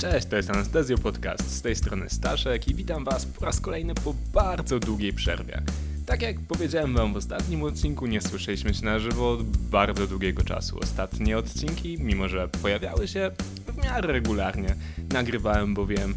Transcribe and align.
Cześć, 0.00 0.26
to 0.26 0.36
jest 0.36 0.50
Anestezjo 0.50 0.98
Podcast. 0.98 1.50
Z 1.50 1.62
tej 1.62 1.76
strony 1.76 2.10
Staszek 2.10 2.68
i 2.68 2.74
witam 2.74 3.04
Was 3.04 3.26
po 3.26 3.44
raz 3.44 3.60
kolejny 3.60 3.94
po 3.94 4.14
bardzo 4.32 4.78
długiej 4.78 5.12
przerwie. 5.12 5.62
Tak 6.06 6.22
jak 6.22 6.40
powiedziałem 6.40 6.94
Wam 6.94 7.14
w 7.14 7.16
ostatnim 7.16 7.62
odcinku, 7.62 8.06
nie 8.06 8.20
słyszeliśmy 8.20 8.74
się 8.74 8.84
na 8.84 8.98
żywo 8.98 9.30
od 9.30 9.42
bardzo 9.56 10.06
długiego 10.06 10.44
czasu. 10.44 10.78
Ostatnie 10.82 11.38
odcinki, 11.38 11.96
mimo 12.00 12.28
że 12.28 12.48
pojawiały 12.48 13.08
się 13.08 13.30
w 13.66 13.84
miarę 13.84 14.12
regularnie, 14.12 14.76
nagrywałem 15.12 15.74
bowiem 15.74 16.14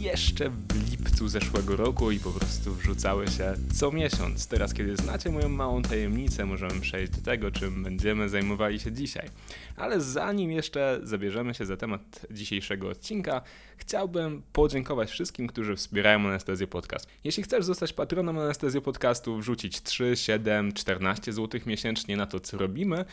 jeszcze 0.00 0.50
w 0.50 0.90
lipcu 0.90 1.28
zeszłego 1.28 1.76
roku 1.76 2.10
i 2.10 2.20
po 2.20 2.30
prostu 2.30 2.74
wrzucały 2.74 3.28
się 3.28 3.54
co 3.74 3.92
miesiąc. 3.92 4.46
Teraz, 4.46 4.74
kiedy 4.74 4.96
znacie 4.96 5.30
moją 5.30 5.48
małą 5.48 5.82
tajemnicę, 5.82 6.46
możemy 6.46 6.80
przejść 6.80 7.12
do 7.12 7.22
tego, 7.22 7.50
czym 7.50 7.82
będziemy 7.82 8.28
zajmowali 8.28 8.80
się 8.80 8.92
dzisiaj. 8.92 9.28
Ale 9.76 10.00
zanim 10.00 10.52
jeszcze 10.52 11.00
zabierzemy 11.02 11.54
się 11.54 11.66
za 11.66 11.76
temat 11.76 12.26
dzisiejszego 12.30 12.88
odcinka, 12.88 13.42
chciałbym 13.76 14.42
podziękować 14.52 15.10
wszystkim, 15.10 15.46
którzy 15.46 15.76
wspierają 15.76 16.28
Anestezję 16.28 16.66
Podcast. 16.66 17.06
Jeśli 17.24 17.42
chcesz 17.42 17.64
zostać 17.64 17.92
patronem 17.92 18.38
Anestezji 18.38 18.80
Podcastu, 18.80 19.36
wrzucić 19.36 19.82
3, 19.82 20.16
7, 20.16 20.72
14 20.72 21.32
zł 21.32 21.60
miesięcznie 21.66 22.16
na 22.16 22.26
to, 22.26 22.40
co 22.40 22.58
robimy, 22.58 23.04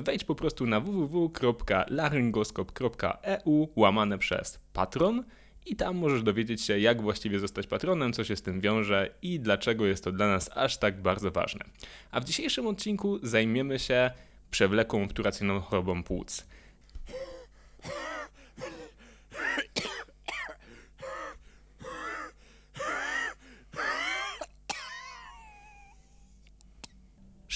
wejdź 0.00 0.24
po 0.24 0.34
prostu 0.34 0.66
na 0.66 0.80
www.laryngoskop.eu 0.80 3.68
łamane 3.76 4.18
przez 4.18 4.58
patron 4.72 5.24
i 5.68 5.76
tam 5.76 5.96
możesz 5.96 6.22
dowiedzieć 6.22 6.62
się, 6.62 6.78
jak 6.78 7.02
właściwie 7.02 7.38
zostać 7.38 7.66
patronem, 7.66 8.12
co 8.12 8.24
się 8.24 8.36
z 8.36 8.42
tym 8.42 8.60
wiąże 8.60 9.10
i 9.22 9.40
dlaczego 9.40 9.86
jest 9.86 10.04
to 10.04 10.12
dla 10.12 10.28
nas 10.28 10.50
aż 10.54 10.76
tak 10.76 11.02
bardzo 11.02 11.30
ważne. 11.30 11.64
A 12.10 12.20
w 12.20 12.24
dzisiejszym 12.24 12.66
odcinku 12.66 13.18
zajmiemy 13.22 13.78
się 13.78 14.10
przewlekłą 14.50 15.04
obturacyjną 15.04 15.60
chorobą 15.60 16.02
płuc. 16.02 16.46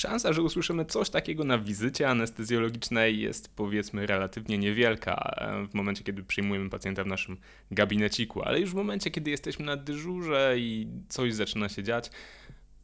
Szansa, 0.03 0.33
że 0.33 0.42
usłyszymy 0.42 0.84
coś 0.84 1.11
takiego 1.11 1.45
na 1.45 1.58
wizycie 1.58 2.08
anestezjologicznej 2.08 3.20
jest 3.20 3.55
powiedzmy 3.56 4.06
relatywnie 4.06 4.59
niewielka 4.59 5.34
e, 5.36 5.67
w 5.67 5.75
momencie, 5.75 6.05
kiedy 6.05 6.22
przyjmujemy 6.22 6.70
pacjenta 6.70 7.05
w 7.05 7.06
naszym 7.06 7.36
gabineciku, 7.70 8.42
ale 8.42 8.61
już 8.61 8.70
w 8.70 8.75
momencie, 8.75 9.11
kiedy 9.11 9.31
jesteśmy 9.31 9.67
na 9.67 9.77
dyżurze 9.77 10.55
i 10.59 10.89
coś 11.09 11.34
zaczyna 11.34 11.69
się 11.69 11.83
dziać, 11.83 12.11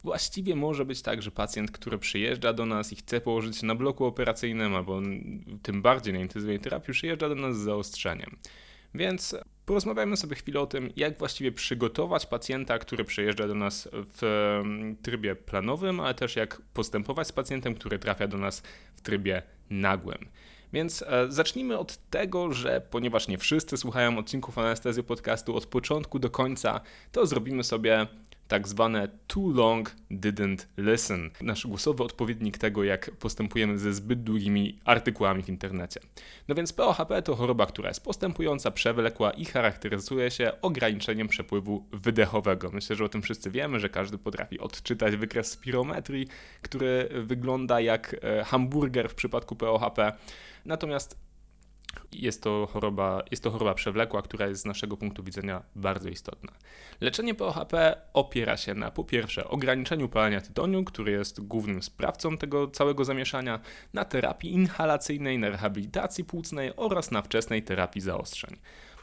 właściwie 0.03 0.55
może 0.55 0.85
być 0.85 1.01
tak, 1.01 1.21
że 1.21 1.31
pacjent, 1.31 1.71
który 1.71 1.97
przyjeżdża 1.97 2.53
do 2.53 2.65
nas 2.65 2.93
i 2.93 2.95
chce 2.95 3.21
położyć 3.21 3.57
się 3.57 3.65
na 3.65 3.75
bloku 3.75 4.05
operacyjnym, 4.05 4.75
albo 4.75 5.01
tym 5.61 5.81
bardziej 5.81 6.13
na 6.13 6.19
intensywnej 6.19 6.59
terapii, 6.59 6.93
przyjeżdża 6.93 7.29
do 7.29 7.35
nas 7.35 7.57
z 7.57 7.63
zaostrzeniem. 7.63 8.37
Więc 8.93 9.35
porozmawiajmy 9.69 10.17
sobie 10.17 10.35
chwilę 10.35 10.59
o 10.59 10.67
tym, 10.67 10.89
jak 10.95 11.17
właściwie 11.17 11.51
przygotować 11.51 12.25
pacjenta, 12.25 12.79
który 12.79 13.03
przyjeżdża 13.03 13.47
do 13.47 13.55
nas 13.55 13.89
w 13.93 14.23
mm, 14.63 14.95
trybie 14.95 15.35
planowym, 15.35 15.99
ale 15.99 16.13
też 16.13 16.35
jak 16.35 16.61
postępować 16.73 17.27
z 17.27 17.31
pacjentem, 17.31 17.75
który 17.75 17.99
trafia 17.99 18.27
do 18.27 18.37
nas 18.37 18.63
w 18.93 19.01
trybie 19.01 19.41
nagłym. 19.69 20.17
Więc 20.73 21.01
e, 21.01 21.31
zacznijmy 21.31 21.77
od 21.77 21.97
tego, 22.09 22.53
że 22.53 22.81
ponieważ 22.89 23.27
nie 23.27 23.37
wszyscy 23.37 23.77
słuchają 23.77 24.17
odcinków 24.17 24.57
anestezji 24.57 25.03
podcastu 25.03 25.55
od 25.55 25.65
początku 25.65 26.19
do 26.19 26.29
końca, 26.29 26.81
to 27.11 27.25
zrobimy 27.25 27.63
sobie 27.63 28.07
tak 28.49 28.67
zwane 28.67 29.07
too 29.27 29.51
long 29.53 29.95
didn't 30.11 30.65
listen. 30.77 31.29
Nasz 31.41 31.67
głosowy 31.67 32.03
odpowiednik 32.03 32.57
tego, 32.57 32.83
jak 32.83 33.11
postępujemy 33.11 33.79
ze 33.79 33.93
zbyt 33.93 34.23
długimi 34.23 34.79
artykułami 34.85 35.43
w 35.43 35.49
internecie. 35.49 35.99
No 36.47 36.55
więc 36.55 36.73
POHP 36.73 37.21
to 37.21 37.35
choroba, 37.35 37.65
która 37.65 37.89
jest 37.89 38.03
postępująca, 38.03 38.71
przewlekła 38.71 39.31
i 39.31 39.45
charakteryzuje 39.45 40.31
się 40.31 40.51
ograniczeniem 40.61 41.27
przepływu 41.27 41.85
wydechowego. 41.91 42.71
Myślę, 42.71 42.95
że 42.95 43.05
o 43.05 43.09
tym 43.09 43.21
wszyscy 43.21 43.51
wiemy, 43.51 43.79
że 43.79 43.89
każdy 43.89 44.17
potrafi 44.17 44.59
odczytać 44.59 45.15
wykres 45.15 45.51
spirometrii, 45.51 46.27
który 46.61 47.09
wygląda 47.23 47.81
jak 47.81 48.15
e, 48.21 48.43
hamburger 48.43 49.09
w 49.09 49.15
przypadku 49.15 49.55
POHP. 49.55 50.13
Natomiast 50.65 51.28
jest 52.11 52.43
to, 52.43 52.67
choroba, 52.73 53.23
jest 53.31 53.43
to 53.43 53.51
choroba 53.51 53.73
przewlekła, 53.73 54.21
która 54.21 54.47
jest 54.47 54.61
z 54.61 54.65
naszego 54.65 54.97
punktu 54.97 55.23
widzenia 55.23 55.63
bardzo 55.75 56.09
istotna. 56.09 56.51
Leczenie 57.01 57.35
POHP 57.35 58.01
opiera 58.13 58.57
się 58.57 58.73
na 58.73 58.91
po 58.91 59.03
pierwsze 59.03 59.47
ograniczeniu 59.47 60.09
palenia 60.09 60.41
tytoniu, 60.41 60.83
który 60.83 61.11
jest 61.11 61.41
głównym 61.41 61.83
sprawcą 61.83 62.37
tego 62.37 62.67
całego 62.67 63.05
zamieszania, 63.05 63.59
na 63.93 64.05
terapii 64.05 64.51
inhalacyjnej, 64.53 65.39
na 65.39 65.49
rehabilitacji 65.49 66.23
płucnej 66.23 66.71
oraz 66.75 67.11
na 67.11 67.21
wczesnej 67.21 67.63
terapii 67.63 68.01
zaostrzeń. 68.01 68.57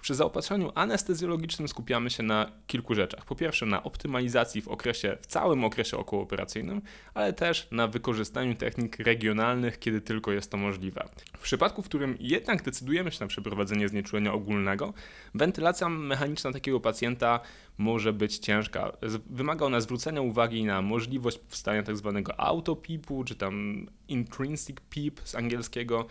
Przy 0.06 0.14
zaopatrzeniu 0.14 0.72
anestezjologicznym 0.74 1.68
skupiamy 1.68 2.10
się 2.10 2.22
na 2.22 2.52
kilku 2.66 2.94
rzeczach. 2.94 3.24
Po 3.24 3.34
pierwsze 3.36 3.66
na 3.66 3.82
optymalizacji 3.82 4.62
w 4.62 4.68
okresie, 4.68 5.16
w 5.20 5.26
całym 5.26 5.64
okresie 5.64 5.96
okołooperacyjnym, 5.96 6.82
ale 7.14 7.32
też 7.32 7.68
na 7.70 7.88
wykorzystaniu 7.88 8.54
technik 8.54 8.98
regionalnych, 8.98 9.78
kiedy 9.78 10.00
tylko 10.00 10.32
jest 10.32 10.50
to 10.50 10.56
możliwe. 10.56 11.08
W 11.36 11.42
przypadku, 11.42 11.82
w 11.82 11.84
którym 11.84 12.16
jednak 12.20 12.62
decydujemy 12.62 13.12
się 13.12 13.24
na 13.24 13.26
przeprowadzenie 13.26 13.88
znieczulenia 13.88 14.32
ogólnego, 14.32 14.94
wentylacja 15.34 15.88
mechaniczna 15.88 16.52
takiego 16.52 16.80
pacjenta 16.80 17.40
może 17.78 18.12
być 18.12 18.38
ciężka. 18.38 18.92
Wymaga 19.30 19.66
ona 19.66 19.80
zwrócenia 19.80 20.20
uwagi 20.20 20.64
na 20.64 20.82
możliwość 20.82 21.38
powstania 21.38 21.82
tzw. 21.82 22.22
Tak 22.24 22.34
autopipu, 22.38 23.24
czy 23.24 23.34
tam 23.34 23.86
intrinsic 24.08 24.76
PEEP 24.80 25.20
z 25.24 25.34
angielskiego, 25.34 26.06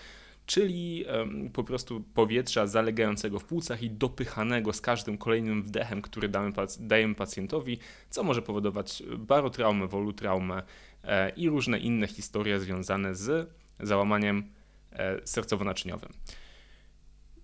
czyli 0.45 1.05
po 1.53 1.63
prostu 1.63 2.03
powietrza 2.13 2.67
zalegającego 2.67 3.39
w 3.39 3.45
płucach 3.45 3.83
i 3.83 3.89
dopychanego 3.89 4.73
z 4.73 4.81
każdym 4.81 5.17
kolejnym 5.17 5.63
wdechem, 5.63 6.01
który 6.01 6.29
damy, 6.29 6.51
dajemy 6.79 7.15
pacjentowi, 7.15 7.79
co 8.09 8.23
może 8.23 8.41
powodować 8.41 9.03
barotraumę, 9.17 9.87
wolutraumę 9.87 10.63
e, 11.03 11.29
i 11.29 11.49
różne 11.49 11.79
inne 11.79 12.07
historie 12.07 12.59
związane 12.59 13.15
z 13.15 13.49
załamaniem 13.79 14.51
e, 14.91 15.17
sercowo-naczyniowym. 15.17 16.09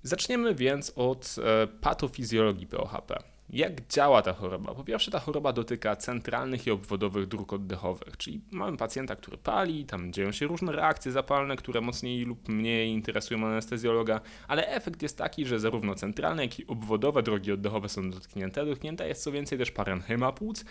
Zaczniemy 0.04 0.56
więc 0.56 0.94
od 0.96 1.36
e, 1.44 1.68
patofizjologii 1.68 2.68
POHP. 2.68 3.18
Jak 3.52 3.88
działa 3.88 4.22
ta 4.22 4.34
choroba? 4.34 4.76
Po 4.76 4.84
pierwsze, 4.84 5.12
ta 5.12 5.20
choroba 5.20 5.54
dotyka 5.54 5.96
centralnych 5.96 6.68
i 6.68 6.72
obwodowych 6.72 7.28
dróg 7.28 7.54
oddechowych, 7.54 8.18
czyli 8.18 8.42
mamy 8.52 8.78
pacjenta, 8.78 9.16
który 9.16 9.38
pali, 9.38 9.86
tam 9.86 10.14
dzieją 10.14 10.32
się 10.32 10.48
różne 10.48 10.72
reakcje 10.72 11.12
zapalne, 11.12 11.56
które 11.56 11.82
mocniej 11.82 12.26
lub 12.26 12.50
mniej 12.50 12.90
interesują 12.90 13.48
anestezjologa, 13.48 14.22
ale 14.48 14.68
efekt 14.68 15.02
jest 15.02 15.18
taki, 15.18 15.46
że 15.46 15.60
zarówno 15.60 15.96
centralne, 15.96 16.44
jak 16.44 16.60
i 16.60 16.68
obwodowe 16.68 17.24
drogi 17.24 17.52
oddechowe 17.52 17.90
są 17.90 18.10
dotknięte. 18.10 18.66
Dotknięta 18.66 19.06
jest 19.06 19.24
co 19.24 19.32
więcej 19.32 19.58
też 19.58 19.72
parenchyma 19.72 20.32
płuc, 20.32 20.66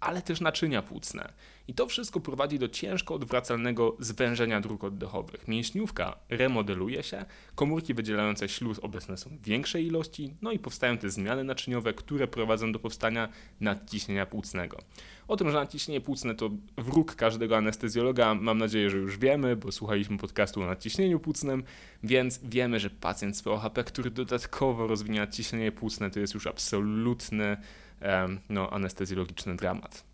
ale 0.00 0.22
też 0.22 0.40
naczynia 0.40 0.82
płucne. 0.82 1.32
I 1.68 1.74
to 1.74 1.86
wszystko 1.86 2.20
prowadzi 2.20 2.58
do 2.58 2.68
ciężko 2.68 3.14
odwracalnego 3.14 3.96
zwężenia 3.98 4.60
dróg 4.60 4.84
oddechowych. 4.84 5.48
Mięśniówka 5.48 6.16
remodeluje 6.28 7.02
się, 7.02 7.24
komórki 7.54 7.94
wydzielające 7.94 8.48
śluz 8.48 8.78
obecne 8.78 9.16
są 9.16 9.30
w 9.30 9.42
większej 9.42 9.86
ilości, 9.86 10.34
no 10.42 10.52
i 10.52 10.58
powstają 10.58 10.98
te 10.98 11.10
zmiany 11.10 11.44
naczyniowe, 11.44 11.94
które 11.94 12.28
prowadzą 12.28 12.72
do 12.72 12.78
powstania 12.78 13.28
nadciśnienia 13.60 14.26
płucnego. 14.26 14.78
O 15.28 15.36
tym, 15.36 15.50
że 15.50 15.56
nadciśnienie 15.56 16.00
płucne 16.00 16.34
to 16.34 16.50
wróg 16.78 17.14
każdego 17.14 17.56
anestezjologa, 17.56 18.34
mam 18.34 18.58
nadzieję, 18.58 18.90
że 18.90 18.96
już 18.96 19.18
wiemy, 19.18 19.56
bo 19.56 19.72
słuchaliśmy 19.72 20.18
podcastu 20.18 20.62
o 20.62 20.66
nadciśnieniu 20.66 21.20
płucnym, 21.20 21.62
więc 22.02 22.40
wiemy, 22.42 22.80
że 22.80 22.90
pacjent 22.90 23.36
z 23.36 23.42
POHP, 23.42 23.84
który 23.84 24.10
dodatkowo 24.10 24.86
rozwinie 24.86 25.20
nadciśnienie 25.20 25.72
płucne, 25.72 26.10
to 26.10 26.20
jest 26.20 26.34
już 26.34 26.46
absolutny 26.46 27.56
no, 28.48 28.70
anestezjologiczny 28.70 29.56
dramat. 29.56 30.10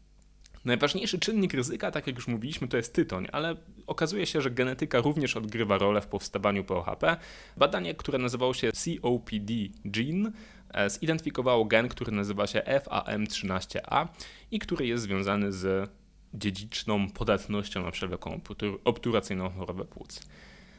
Najważniejszy 0.66 1.18
czynnik 1.18 1.54
ryzyka, 1.54 1.90
tak 1.90 2.06
jak 2.06 2.16
już 2.16 2.28
mówiliśmy, 2.28 2.68
to 2.68 2.76
jest 2.76 2.94
tytoń, 2.94 3.26
ale 3.32 3.56
okazuje 3.86 4.26
się, 4.26 4.40
że 4.40 4.50
genetyka 4.50 5.00
również 5.00 5.36
odgrywa 5.36 5.78
rolę 5.78 6.00
w 6.00 6.06
powstawaniu 6.06 6.64
POHP. 6.64 7.16
Badanie, 7.56 7.94
które 7.94 8.18
nazywało 8.18 8.54
się 8.54 8.70
COPD 8.72 9.52
Gene, 9.84 10.32
e, 10.74 10.90
zidentyfikowało 10.90 11.64
gen, 11.64 11.88
który 11.88 12.12
nazywa 12.12 12.46
się 12.46 12.62
FAM13A 12.66 14.08
i 14.50 14.58
który 14.58 14.86
jest 14.86 15.04
związany 15.04 15.52
z 15.52 15.90
dziedziczną 16.34 17.10
podatnością 17.10 17.82
na 17.82 17.90
przewlekłą 17.90 18.40
obturacyjną 18.84 19.50
chorobę 19.50 19.84
płuc. 19.84 20.20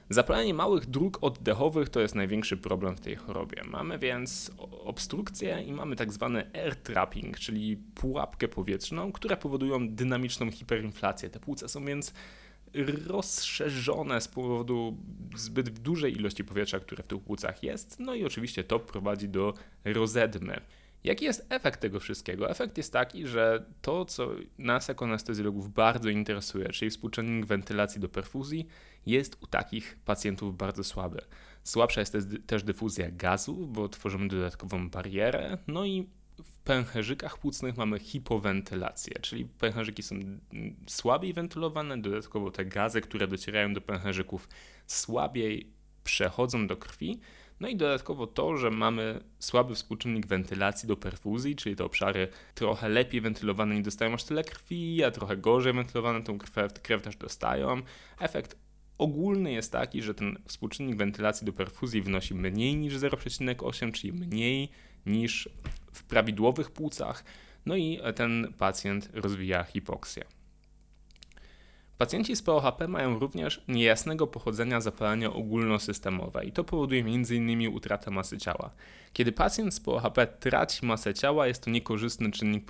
Zapalenie 0.10 0.54
małych 0.54 0.86
dróg 0.86 1.18
oddechowych 1.22 1.90
to 1.90 2.00
jest 2.00 2.16
największy 2.16 2.58
problem 2.58 2.98
w 2.98 3.00
tej 3.00 3.16
chorobie. 3.16 3.62
Mamy 3.66 4.00
więc 4.00 4.52
obstrukcję 4.86 5.64
i 5.64 5.72
mamy 5.72 5.96
tak 5.96 6.14
zwany 6.14 6.52
air 6.54 6.76
trapping, 6.76 7.40
czyli 7.40 7.78
pułapkę 7.78 8.48
powietrzną, 8.48 9.12
które 9.12 9.38
powodują 9.38 9.90
dynamiczną 9.90 10.52
hiperinflację. 10.52 11.30
Te 11.30 11.40
płuca 11.40 11.68
są 11.68 11.86
więc 11.86 12.14
rozszerzone 13.08 14.22
z 14.22 14.28
powodu 14.28 14.98
zbyt 15.36 15.70
dużej 15.70 16.14
ilości 16.14 16.44
powietrza, 16.44 16.80
które 16.80 17.04
w 17.04 17.08
tych 17.08 17.20
płucach 17.20 17.64
jest, 17.64 18.00
no 18.00 18.16
i 18.16 18.26
oczywiście 18.26 18.64
to 18.64 18.80
prowadzi 18.80 19.30
do 19.30 19.54
rozedmy. 19.86 20.62
Jaki 21.04 21.26
jest 21.26 21.46
efekt 21.50 21.82
tego 21.82 22.00
wszystkiego? 22.00 22.50
Efekt 22.50 22.78
jest 22.78 22.94
taki, 22.94 23.28
że 23.28 23.66
to, 23.82 24.06
co 24.06 24.30
nas 24.58 24.88
jako 24.88 25.06
anestezjologów 25.06 25.74
bardzo 25.74 26.10
interesuje, 26.10 26.70
czyli 26.70 26.92
współczynnik 26.92 27.46
wentylacji 27.46 28.02
do 28.02 28.10
perfuzji, 28.10 28.68
jest 29.08 29.44
u 29.44 29.48
takich 29.48 29.98
pacjentów 30.06 30.58
bardzo 30.58 30.84
słaby. 30.84 31.22
Słabsza 31.64 32.00
jest 32.00 32.18
też 32.46 32.64
dyfuzja 32.64 33.12
gazu, 33.12 33.68
bo 33.68 33.90
tworzymy 33.90 34.28
dodatkową 34.28 34.90
barierę, 34.90 35.58
no 35.68 35.86
i 35.86 36.10
w 36.44 36.60
pęcherzykach 36.60 37.38
płucnych 37.38 37.78
mamy 37.78 38.00
hipowentylację, 38.00 39.20
czyli 39.22 39.46
pęcherzyki 39.46 40.04
są 40.04 40.16
słabiej 40.88 41.34
wentylowane, 41.34 41.98
dodatkowo 41.98 42.52
te 42.52 42.66
gazy, 42.66 43.02
które 43.02 43.28
docierają 43.28 43.74
do 43.74 43.82
pęcherzyków, 43.82 44.50
słabiej 44.88 45.72
przechodzą 46.04 46.68
do 46.68 46.78
krwi. 46.78 47.20
No 47.60 47.68
i 47.68 47.76
dodatkowo 47.76 48.28
to, 48.28 48.58
że 48.58 48.72
mamy 48.72 49.24
słaby 49.40 49.76
współczynnik 49.76 50.28
wentylacji 50.28 50.88
do 50.88 50.98
perfuzji, 50.98 51.56
czyli 51.56 51.76
te 51.76 51.86
obszary 51.86 52.28
trochę 52.56 52.90
lepiej 52.90 53.22
wentylowane 53.22 53.76
nie 53.76 53.82
dostają 53.82 54.14
aż 54.14 54.24
tyle 54.24 54.44
krwi, 54.44 55.04
a 55.04 55.12
trochę 55.12 55.38
gorzej 55.38 55.74
wentylowane 55.74 56.24
tą 56.24 56.38
krew, 56.38 56.74
krew 56.82 57.02
też 57.02 57.16
dostają. 57.16 57.82
Efekt 58.20 58.67
ogólny 58.98 59.52
jest 59.52 59.72
taki, 59.72 60.02
że 60.02 60.14
ten 60.14 60.38
współczynnik 60.46 60.96
wentylacji 60.96 61.46
do 61.46 61.54
perfuzji 61.54 62.02
wynosi 62.02 62.36
mniej 62.36 62.76
niż 62.76 62.94
0,8, 62.94 63.92
czyli 63.92 64.14
mniej 64.14 64.70
niż 65.06 65.50
w 65.92 66.04
prawidłowych 66.04 66.72
płucach, 66.72 67.24
no 67.66 67.76
i 67.76 68.00
ten 68.16 68.54
pacjent 68.58 69.10
rozwija 69.14 69.64
hipoksję. 69.64 70.24
Pacjenci 71.98 72.36
z 72.36 72.42
POHP 72.42 72.88
mają 72.88 73.20
również 73.20 73.62
niejasnego 73.68 74.28
pochodzenia 74.28 74.82
zapalenia 74.82 75.34
ogólnosystemowe 75.34 76.46
i 76.46 76.52
to 76.52 76.64
powoduje 76.64 77.02
m.in. 77.02 77.68
utratę 77.68 78.12
masy 78.12 78.38
ciała. 78.38 78.72
Kiedy 79.14 79.32
pacjent 79.32 79.74
z 79.74 79.80
POHP 79.80 80.28
traci 80.28 80.86
masę 80.86 81.14
ciała, 81.14 81.48
jest 81.48 81.64
to 81.64 81.70
niekorzystny 81.70 82.32
czynnik 82.32 82.66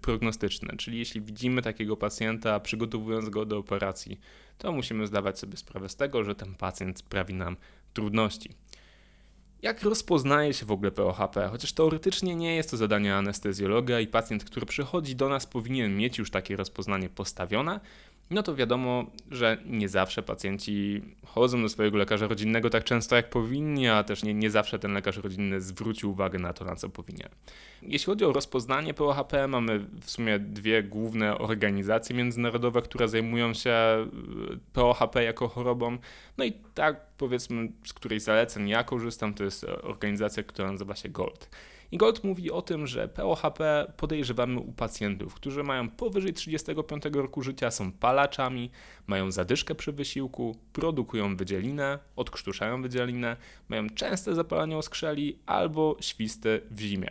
prognostyczny, 0.00 0.76
czyli 0.76 0.98
jeśli 0.98 1.20
widzimy 1.20 1.62
takiego 1.62 1.96
pacjenta 1.96 2.60
przygotowując 2.60 3.28
go 3.28 3.44
do 3.44 3.58
operacji, 3.58 4.20
to 4.58 4.72
musimy 4.72 5.06
zdawać 5.06 5.38
sobie 5.38 5.56
sprawę 5.56 5.88
z 5.88 5.96
tego, 5.96 6.24
że 6.24 6.34
ten 6.34 6.54
pacjent 6.54 6.98
sprawi 6.98 7.34
nam 7.34 7.56
trudności. 7.92 8.50
Jak 9.62 9.82
rozpoznaje 9.82 10.52
się 10.52 10.66
w 10.66 10.70
ogóle 10.70 10.90
POHP? 10.90 11.48
Chociaż 11.48 11.72
teoretycznie 11.72 12.36
nie 12.36 12.56
jest 12.56 12.70
to 12.70 12.76
zadanie 12.76 13.16
anestezjologa 13.16 14.00
i 14.00 14.06
pacjent, 14.06 14.44
który 14.44 14.66
przychodzi 14.66 15.16
do 15.16 15.28
nas 15.28 15.46
powinien 15.46 15.96
mieć 15.96 16.18
już 16.18 16.30
takie 16.30 16.56
rozpoznanie 16.56 17.08
postawione, 17.08 17.80
no 18.30 18.42
to 18.42 18.54
wiadomo, 18.54 19.04
że 19.30 19.58
nie 19.66 19.88
zawsze 19.88 20.22
pacjenci 20.22 21.02
chodzą 21.26 21.62
do 21.62 21.68
swojego 21.68 21.98
lekarza 21.98 22.26
rodzinnego 22.26 22.70
tak 22.70 22.84
często 22.84 23.16
jak 23.16 23.30
powinni, 23.30 23.88
a 23.88 24.04
też 24.04 24.22
nie, 24.22 24.34
nie 24.34 24.50
zawsze 24.50 24.78
ten 24.78 24.92
lekarz 24.92 25.16
rodzinny 25.16 25.60
zwróci 25.60 26.06
uwagę 26.06 26.38
na 26.38 26.52
to, 26.52 26.64
na 26.64 26.76
co 26.76 26.88
powinien. 26.88 27.28
Jeśli 27.82 28.06
chodzi 28.06 28.24
o 28.24 28.32
rozpoznanie 28.32 28.94
POHP, 28.94 29.48
mamy 29.48 29.86
w 30.00 30.10
sumie 30.10 30.38
dwie 30.38 30.82
główne 30.82 31.38
organizacje 31.38 32.16
międzynarodowe, 32.16 32.82
które 32.82 33.08
zajmują 33.08 33.54
się 33.54 33.70
e, 33.70 34.06
POHP 34.72 35.24
jako 35.24 35.48
chorobą. 35.48 35.98
No 36.38 36.44
i 36.44 36.52
tak 36.74 37.06
powiedzmy, 37.18 37.72
z 37.86 37.92
której 37.92 38.20
zaleceń 38.20 38.68
ja 38.68 38.84
korzystam, 38.84 39.34
to 39.34 39.44
jest 39.44 39.64
organizacja, 39.82 40.42
która 40.42 40.72
nazywa 40.72 40.96
się 40.96 41.08
GOLD. 41.08 41.48
I 41.92 41.96
Gold 41.96 42.24
mówi 42.24 42.50
o 42.50 42.62
tym, 42.62 42.86
że 42.86 43.08
POHP 43.08 43.92
podejrzewamy 43.96 44.60
u 44.60 44.72
pacjentów, 44.72 45.34
którzy 45.34 45.62
mają 45.62 45.90
powyżej 45.90 46.32
35 46.32 47.04
roku 47.12 47.42
życia, 47.42 47.70
są 47.70 47.92
palaczami, 47.92 48.70
mają 49.06 49.30
zadyszkę 49.30 49.74
przy 49.74 49.92
wysiłku, 49.92 50.56
produkują 50.72 51.36
wydzielinę, 51.36 51.98
odkrztuszają 52.16 52.82
wydzielinę, 52.82 53.36
mają 53.68 53.90
częste 53.90 54.34
zapalenie 54.34 54.76
oskrzeli 54.76 55.38
albo 55.46 55.96
świsty 56.00 56.60
w 56.70 56.80
zimie. 56.80 57.10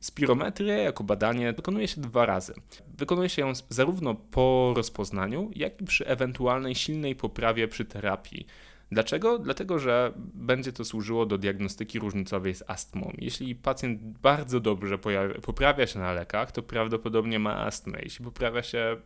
Spirometrię 0.00 0.74
jako 0.74 1.04
badanie 1.04 1.52
wykonuje 1.52 1.88
się 1.88 2.00
dwa 2.00 2.26
razy. 2.26 2.54
Wykonuje 2.98 3.28
się 3.28 3.42
ją 3.42 3.52
zarówno 3.68 4.14
po 4.14 4.72
rozpoznaniu, 4.76 5.50
jak 5.54 5.80
i 5.80 5.84
przy 5.84 6.06
ewentualnej 6.06 6.74
silnej 6.74 7.16
poprawie 7.16 7.68
przy 7.68 7.84
terapii. 7.84 8.46
Dlaczego? 8.92 9.38
Dlatego, 9.38 9.78
że 9.78 10.12
będzie 10.34 10.72
to 10.72 10.84
służyło 10.84 11.26
do 11.26 11.38
diagnostyki 11.38 11.98
różnicowej 11.98 12.54
z 12.54 12.62
astmą. 12.66 13.12
Jeśli 13.18 13.54
pacjent 13.54 14.02
bardzo 14.02 14.60
dobrze 14.60 14.98
poprawia 15.42 15.86
się 15.86 15.98
na 15.98 16.12
lekach, 16.12 16.52
to 16.52 16.62
prawdopodobnie 16.62 17.38
ma 17.38 17.56
astmę. 17.56 17.98
Jeśli 18.02 18.24
poprawia 18.24 18.62
się 18.62 18.96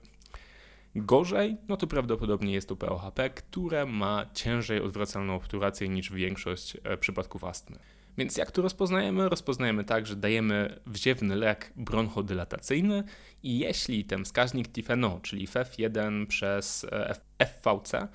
gorzej, 0.94 1.56
no 1.69 1.76
to 1.76 1.86
prawdopodobnie 1.86 2.52
jest 2.52 2.69
to 2.69 2.76
POHP, 2.76 3.31
które 3.31 3.86
ma 3.86 4.26
ciężej 4.34 4.81
odwracalną 4.81 5.34
obturację 5.34 5.88
niż 5.88 6.12
większość 6.12 6.76
e, 6.84 6.96
przypadków 6.96 7.44
astmy. 7.44 7.76
Więc 8.19 8.37
jak 8.37 8.50
to 8.50 8.62
rozpoznajemy? 8.62 9.28
Rozpoznajemy 9.28 9.84
tak, 9.84 10.06
że 10.06 10.16
dajemy 10.16 10.80
wziewny 10.87 11.37
lek 11.37 11.72
bronchodylatacyjny 11.76 13.04
i 13.42 13.58
jeśli 13.58 14.04
ten 14.04 14.25
wskaźnik 14.25 14.69
Tifeno, 14.69 15.20
czyli 15.22 15.48
FF1 15.48 16.26
przez 16.26 16.87
e, 16.92 17.14
FVC 17.46 18.08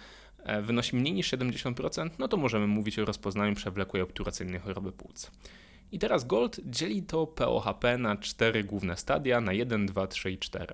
wynosi 0.61 0.95
mniej 0.95 1.13
niż 1.13 1.31
70%, 1.31 2.09
no 2.19 2.27
to 2.27 2.37
możemy 2.37 2.67
mówić 2.67 2.99
o 2.99 3.05
rozpoznaniu 3.05 3.55
przewlekłej 3.55 4.03
obturacyjnej 4.03 4.59
choroby 4.59 4.91
płuc. 4.91 5.31
I 5.91 5.99
teraz 5.99 6.27
Gold 6.27 6.59
dzieli 6.65 7.03
to 7.03 7.27
POHP 7.27 7.97
na 7.97 8.17
cztery 8.17 8.63
główne 8.63 8.97
stadia, 8.97 9.41
na 9.41 9.53
1, 9.53 9.85
2, 9.85 10.07
3 10.07 10.31
i 10.31 10.37
4. 10.37 10.73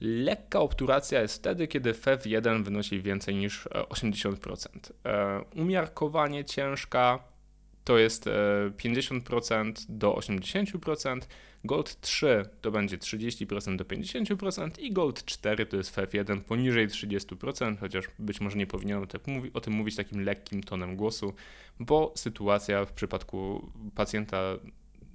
Lekka 0.00 0.60
obturacja 0.60 1.22
jest 1.22 1.34
wtedy, 1.34 1.68
kiedy 1.68 1.92
FEV1 1.92 2.64
wynosi 2.64 3.00
więcej 3.00 3.34
niż 3.34 3.68
80%. 3.68 4.68
E, 5.04 5.10
e, 5.10 5.44
umiarkowanie 5.54 6.44
ciężka 6.44 7.18
to 7.86 7.98
jest 7.98 8.24
50% 8.76 9.72
do 9.88 10.12
80%, 10.12 11.20
Gold 11.64 12.00
3 12.00 12.42
to 12.60 12.70
będzie 12.70 12.98
30% 12.98 13.76
do 13.76 13.84
50% 13.84 14.80
i 14.80 14.92
Gold 14.92 15.24
4 15.24 15.66
to 15.66 15.76
jest 15.76 15.96
FF1 15.96 16.40
poniżej 16.40 16.88
30%, 16.88 17.78
chociaż 17.78 18.04
być 18.18 18.40
może 18.40 18.56
nie 18.56 18.66
powinienem 18.66 19.06
o 19.54 19.60
tym 19.60 19.74
mówić 19.74 19.96
takim 19.96 20.24
lekkim 20.24 20.62
tonem 20.62 20.96
głosu, 20.96 21.34
bo 21.80 22.12
sytuacja 22.16 22.84
w 22.84 22.92
przypadku 22.92 23.70
pacjenta 23.94 24.38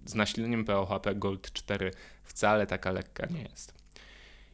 z 0.05 0.15
nasileniem 0.15 0.65
POHP 0.65 1.15
Gold 1.15 1.53
4 1.53 1.91
wcale 2.23 2.67
taka 2.67 2.91
lekka 2.91 3.25
nie 3.25 3.41
jest. 3.41 3.80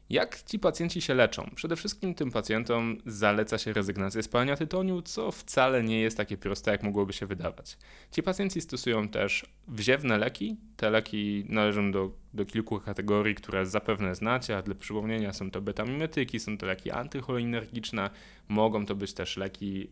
Jak 0.09 0.44
ci 0.44 0.59
pacjenci 0.59 1.01
się 1.01 1.13
leczą? 1.13 1.50
Przede 1.56 1.75
wszystkim 1.75 2.13
tym 2.13 2.31
pacjentom 2.31 2.98
zaleca 3.06 3.57
się 3.57 3.74
rezygnację 3.74 4.24
z 4.24 4.27
palenia 4.27 4.56
tytoniu, 4.56 5.01
co 5.01 5.31
wcale 5.31 5.83
nie 5.83 6.01
jest 6.01 6.18
takie 6.18 6.38
proste, 6.38 6.71
jak 6.71 6.83
mogłoby 6.83 7.13
się 7.13 7.25
wydawać. 7.25 7.77
Ci 8.12 8.24
pacjenci 8.24 8.62
stosują 8.62 9.09
też 9.09 9.45
wziewne 9.68 10.18
leki. 10.18 10.57
Te 10.77 10.89
leki 10.89 11.45
należą 11.50 11.92
do, 11.92 12.12
do 12.33 12.45
kilku 12.45 12.80
kategorii, 12.80 13.36
które 13.36 13.65
zapewne 13.65 14.15
znacie, 14.15 14.57
a 14.57 14.62
dla 14.62 14.75
przypomnienia 14.75 15.33
są 15.33 15.51
to 15.51 15.62
betamimetyki, 15.62 16.39
są 16.39 16.57
to 16.57 16.65
leki 16.65 16.92
antycholinergiczne, 16.92 18.09
mogą 18.48 18.86
to 18.86 18.95
być 18.95 19.13
też 19.13 19.38
leki 19.38 19.89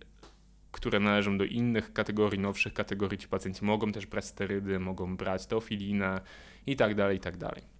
które 0.71 0.99
należą 0.99 1.37
do 1.37 1.43
innych 1.43 1.93
kategorii, 1.93 2.39
nowszych 2.39 2.73
kategorii. 2.73 3.17
Ci 3.17 3.27
pacjenci 3.27 3.65
mogą 3.65 3.91
też 3.91 4.05
brać 4.05 4.25
sterydy, 4.25 4.79
mogą 4.79 5.17
brać 5.17 5.45
teofilinę 5.45 6.21
i 6.67 6.75
tak 6.75 6.95
dalej, 6.95 7.17
i 7.17 7.19
tak 7.19 7.37
dalej. 7.37 7.74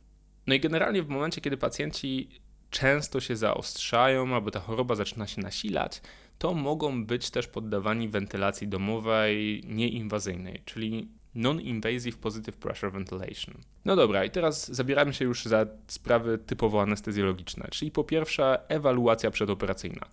No 0.47 0.53
i 0.53 0.59
generalnie 0.59 1.03
w 1.03 1.09
momencie, 1.09 1.41
kiedy 1.41 1.57
pacjenci 1.57 2.29
często 2.69 3.19
się 3.19 3.35
zaostrzają 3.35 4.35
albo 4.35 4.51
ta 4.51 4.59
choroba 4.59 4.95
zaczyna 4.95 5.27
się 5.27 5.41
nasilać, 5.41 6.01
to 6.37 6.53
mogą 6.53 7.05
być 7.05 7.29
też 7.29 7.47
poddawani 7.47 8.09
wentylacji 8.09 8.67
domowej 8.67 9.63
nieinwazyjnej, 9.67 10.61
czyli 10.65 11.07
Non-Invasive 11.35 12.17
Positive 12.17 12.57
Pressure 12.57 12.91
Ventilation. 12.91 13.55
No 13.85 13.95
dobra, 13.95 14.25
i 14.25 14.29
teraz 14.29 14.71
zabieramy 14.71 15.13
się 15.13 15.25
już 15.25 15.45
za 15.45 15.65
sprawy 15.87 16.37
typowo 16.37 16.81
anestezjologiczne, 16.81 17.67
czyli 17.71 17.91
po 17.91 18.03
pierwsze 18.03 18.59
ewaluacja 18.67 19.31
przedoperacyjna. 19.31 20.07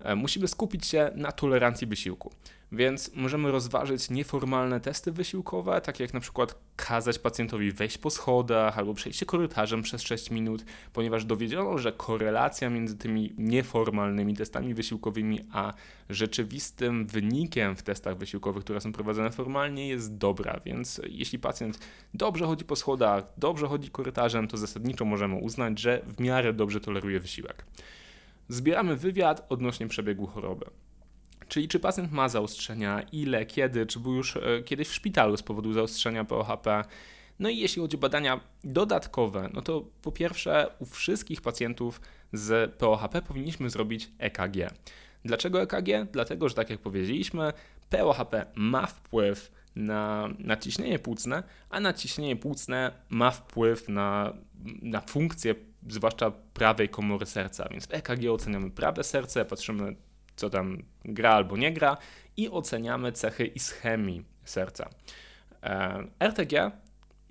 E, 0.00 0.14
musimy 0.14 0.48
skupić 0.48 0.86
się 0.86 1.10
na 1.14 1.32
tolerancji 1.32 1.86
wysiłku. 1.86 2.32
Więc 2.72 3.10
możemy 3.14 3.50
rozważyć 3.50 4.10
nieformalne 4.10 4.80
testy 4.80 5.12
wysiłkowe, 5.12 5.80
takie 5.80 6.04
jak 6.04 6.14
na 6.14 6.20
przykład 6.20 6.54
kazać 6.76 7.18
pacjentowi 7.18 7.72
wejść 7.72 7.98
po 7.98 8.10
schodach 8.10 8.78
albo 8.78 8.94
przejść 8.94 9.18
się 9.18 9.26
korytarzem 9.26 9.82
przez 9.82 10.02
6 10.02 10.30
minut, 10.30 10.64
ponieważ 10.92 11.24
dowiedziono, 11.24 11.78
że 11.78 11.92
korelacja 11.92 12.70
między 12.70 12.96
tymi 12.96 13.34
nieformalnymi 13.38 14.36
testami 14.36 14.74
wysiłkowymi 14.74 15.40
a 15.52 15.72
rzeczywistym 16.10 17.06
wynikiem 17.06 17.76
w 17.76 17.82
testach 17.82 18.16
wysiłkowych, 18.16 18.64
które 18.64 18.80
są 18.80 18.92
prowadzone 18.92 19.30
formalnie, 19.30 19.88
jest 19.88 20.16
dobra. 20.16 20.60
Więc 20.64 21.00
jeśli 21.08 21.38
pacjent 21.38 21.78
dobrze 22.14 22.46
chodzi 22.46 22.64
po 22.64 22.76
schodach, 22.76 23.24
dobrze 23.36 23.66
chodzi 23.66 23.90
korytarzem, 23.90 24.48
to 24.48 24.56
zasadniczo 24.56 25.04
możemy 25.04 25.34
uznać, 25.34 25.80
że 25.80 26.02
w 26.06 26.20
miarę 26.20 26.52
dobrze 26.52 26.80
toleruje 26.80 27.20
wysiłek. 27.20 27.64
Zbieramy 28.48 28.96
wywiad 28.96 29.46
odnośnie 29.48 29.88
przebiegu 29.88 30.26
choroby. 30.26 30.66
Czyli 31.48 31.68
czy 31.68 31.80
pacjent 31.80 32.12
ma 32.12 32.28
zaostrzenia, 32.28 33.02
ile, 33.12 33.46
kiedy, 33.46 33.86
czy 33.86 34.00
był 34.00 34.14
już 34.14 34.36
e, 34.36 34.40
kiedyś 34.64 34.88
w 34.88 34.94
szpitalu 34.94 35.36
z 35.36 35.42
powodu 35.42 35.72
zaostrzenia 35.72 36.24
POHP. 36.24 36.84
No 37.38 37.48
i 37.48 37.58
jeśli 37.58 37.82
chodzi 37.82 37.96
o 37.96 38.00
badania 38.00 38.40
dodatkowe, 38.64 39.50
no 39.52 39.62
to 39.62 39.84
po 40.02 40.12
pierwsze 40.12 40.66
u 40.78 40.86
wszystkich 40.86 41.40
pacjentów 41.40 42.00
z 42.32 42.74
POHP 42.74 43.22
powinniśmy 43.22 43.70
zrobić 43.70 44.10
EKG. 44.18 44.56
Dlaczego 45.24 45.62
EKG? 45.62 45.88
Dlatego, 46.12 46.48
że 46.48 46.54
tak 46.54 46.70
jak 46.70 46.80
powiedzieliśmy, 46.80 47.52
POHP 47.90 48.46
ma 48.54 48.86
wpływ 48.86 49.50
na, 49.76 50.28
na 50.38 50.56
ciśnienie 50.56 50.98
płucne, 50.98 51.42
a 51.70 51.80
naciśnienie 51.80 52.36
płucne 52.36 52.92
ma 53.08 53.30
wpływ 53.30 53.88
na, 53.88 54.32
na 54.82 55.00
funkcję, 55.00 55.54
zwłaszcza 55.88 56.30
prawej 56.30 56.88
komory 56.88 57.26
serca. 57.26 57.68
Więc 57.70 57.86
w 57.86 57.94
EKG 57.94 58.30
oceniamy 58.30 58.70
prawe 58.70 59.04
serce, 59.04 59.44
patrzymy, 59.44 59.96
co 60.36 60.50
tam 60.50 60.82
gra 61.04 61.30
albo 61.30 61.56
nie 61.56 61.72
gra 61.72 61.96
i 62.36 62.50
oceniamy 62.50 63.12
cechy 63.12 63.46
ischemii 63.46 64.24
serca. 64.44 64.88
E, 65.62 66.04
RTG 66.20 66.72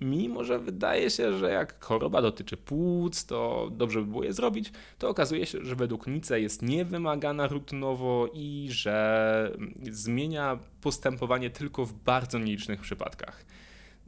mimo 0.00 0.44
że 0.44 0.58
wydaje 0.58 1.10
się, 1.10 1.38
że 1.38 1.50
jak 1.50 1.84
choroba 1.84 2.22
dotyczy 2.22 2.56
płuc, 2.56 3.26
to 3.26 3.70
dobrze 3.72 4.00
by 4.00 4.06
było 4.06 4.24
je 4.24 4.32
zrobić, 4.32 4.72
to 4.98 5.08
okazuje 5.08 5.46
się, 5.46 5.58
że 5.62 5.76
według 5.76 6.06
Nice 6.06 6.40
jest 6.40 6.62
niewymagana 6.62 7.46
rutynowo 7.46 8.28
i 8.34 8.68
że 8.70 9.56
zmienia 9.82 10.58
postępowanie 10.80 11.50
tylko 11.50 11.84
w 11.84 11.92
bardzo 11.92 12.38
nielicznych 12.38 12.80
przypadkach. 12.80 13.44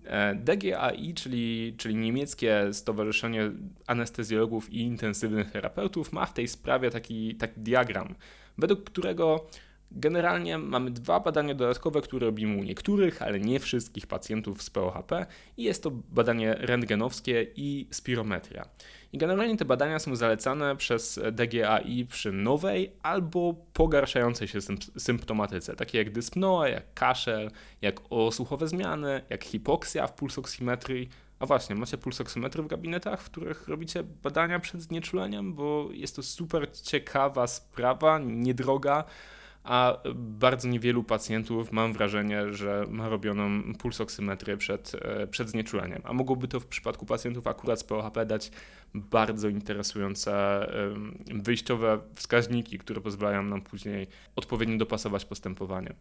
E, 0.08 0.34
DGAI, 0.34 1.14
czyli, 1.14 1.74
czyli 1.76 1.96
niemieckie 1.96 2.68
Stowarzyszenie 2.72 3.50
Anestezjologów 3.86 4.72
i 4.72 4.80
Intensywnych 4.80 5.50
Terapeutów, 5.50 6.12
ma 6.12 6.26
w 6.26 6.34
tej 6.34 6.48
sprawie 6.48 6.90
taki, 6.90 7.34
taki 7.34 7.60
diagram, 7.60 8.14
według 8.58 8.84
którego 8.84 9.46
Generalnie 9.90 10.58
mamy 10.58 10.90
dwa 10.90 11.20
badania 11.20 11.54
dodatkowe, 11.54 12.00
które 12.00 12.26
robimy 12.26 12.56
u 12.56 12.62
niektórych, 12.62 13.22
ale 13.22 13.40
nie 13.40 13.60
wszystkich 13.60 14.06
pacjentów 14.06 14.62
z 14.62 14.70
POHP 14.70 15.26
i 15.56 15.62
jest 15.62 15.82
to 15.82 15.90
badanie 15.90 16.54
rentgenowskie 16.54 17.46
i 17.56 17.88
spirometria. 17.90 18.68
I 19.12 19.18
generalnie 19.18 19.56
te 19.56 19.64
badania 19.64 19.98
są 19.98 20.16
zalecane 20.16 20.76
przez 20.76 21.20
DGAI 21.32 22.06
przy 22.10 22.32
nowej 22.32 22.92
albo 23.02 23.54
pogarszającej 23.72 24.48
się 24.48 24.58
symptomatyce, 24.98 25.76
takie 25.76 25.98
jak 25.98 26.12
dyspnoa, 26.12 26.68
jak 26.68 26.94
kaszel, 26.94 27.50
jak 27.82 28.00
osłuchowe 28.10 28.68
zmiany, 28.68 29.22
jak 29.30 29.44
hipoksja 29.44 30.06
w 30.06 30.14
pulsoksymetrii. 30.14 31.08
A 31.38 31.46
właśnie, 31.46 31.76
macie 31.76 31.98
pulsoksymetry 31.98 32.62
w 32.62 32.66
gabinetach, 32.66 33.22
w 33.22 33.30
których 33.30 33.68
robicie 33.68 34.02
badania 34.02 34.58
przed 34.58 34.82
znieczuleniem, 34.82 35.54
bo 35.54 35.88
jest 35.92 36.16
to 36.16 36.22
super 36.22 36.72
ciekawa 36.72 37.46
sprawa, 37.46 38.18
niedroga 38.18 39.04
a 39.64 39.98
bardzo 40.14 40.68
niewielu 40.68 41.04
pacjentów 41.04 41.72
mam 41.72 41.92
wrażenie, 41.92 42.54
że 42.54 42.84
ma 42.90 43.08
robioną 43.08 43.74
pulsoksymetrię 43.74 44.56
przed, 44.56 44.92
e, 45.02 45.26
przed 45.26 45.48
znieczuleniem. 45.48 46.02
A 46.04 46.12
mogłoby 46.12 46.48
to 46.48 46.60
w 46.60 46.66
przypadku 46.66 47.06
pacjentów 47.06 47.46
akurat 47.46 47.80
z 47.80 47.84
POHP 47.84 48.26
dać 48.26 48.50
bardzo 48.94 49.48
interesujące 49.48 50.32
wyjściowe 51.26 52.00
wskaźniki, 52.14 52.78
które 52.78 53.00
pozwalają 53.00 53.42
nam 53.42 53.62
później 53.62 54.06
odpowiednio 54.36 54.78
dopasować 54.78 55.24
postępowanie. 55.24 55.94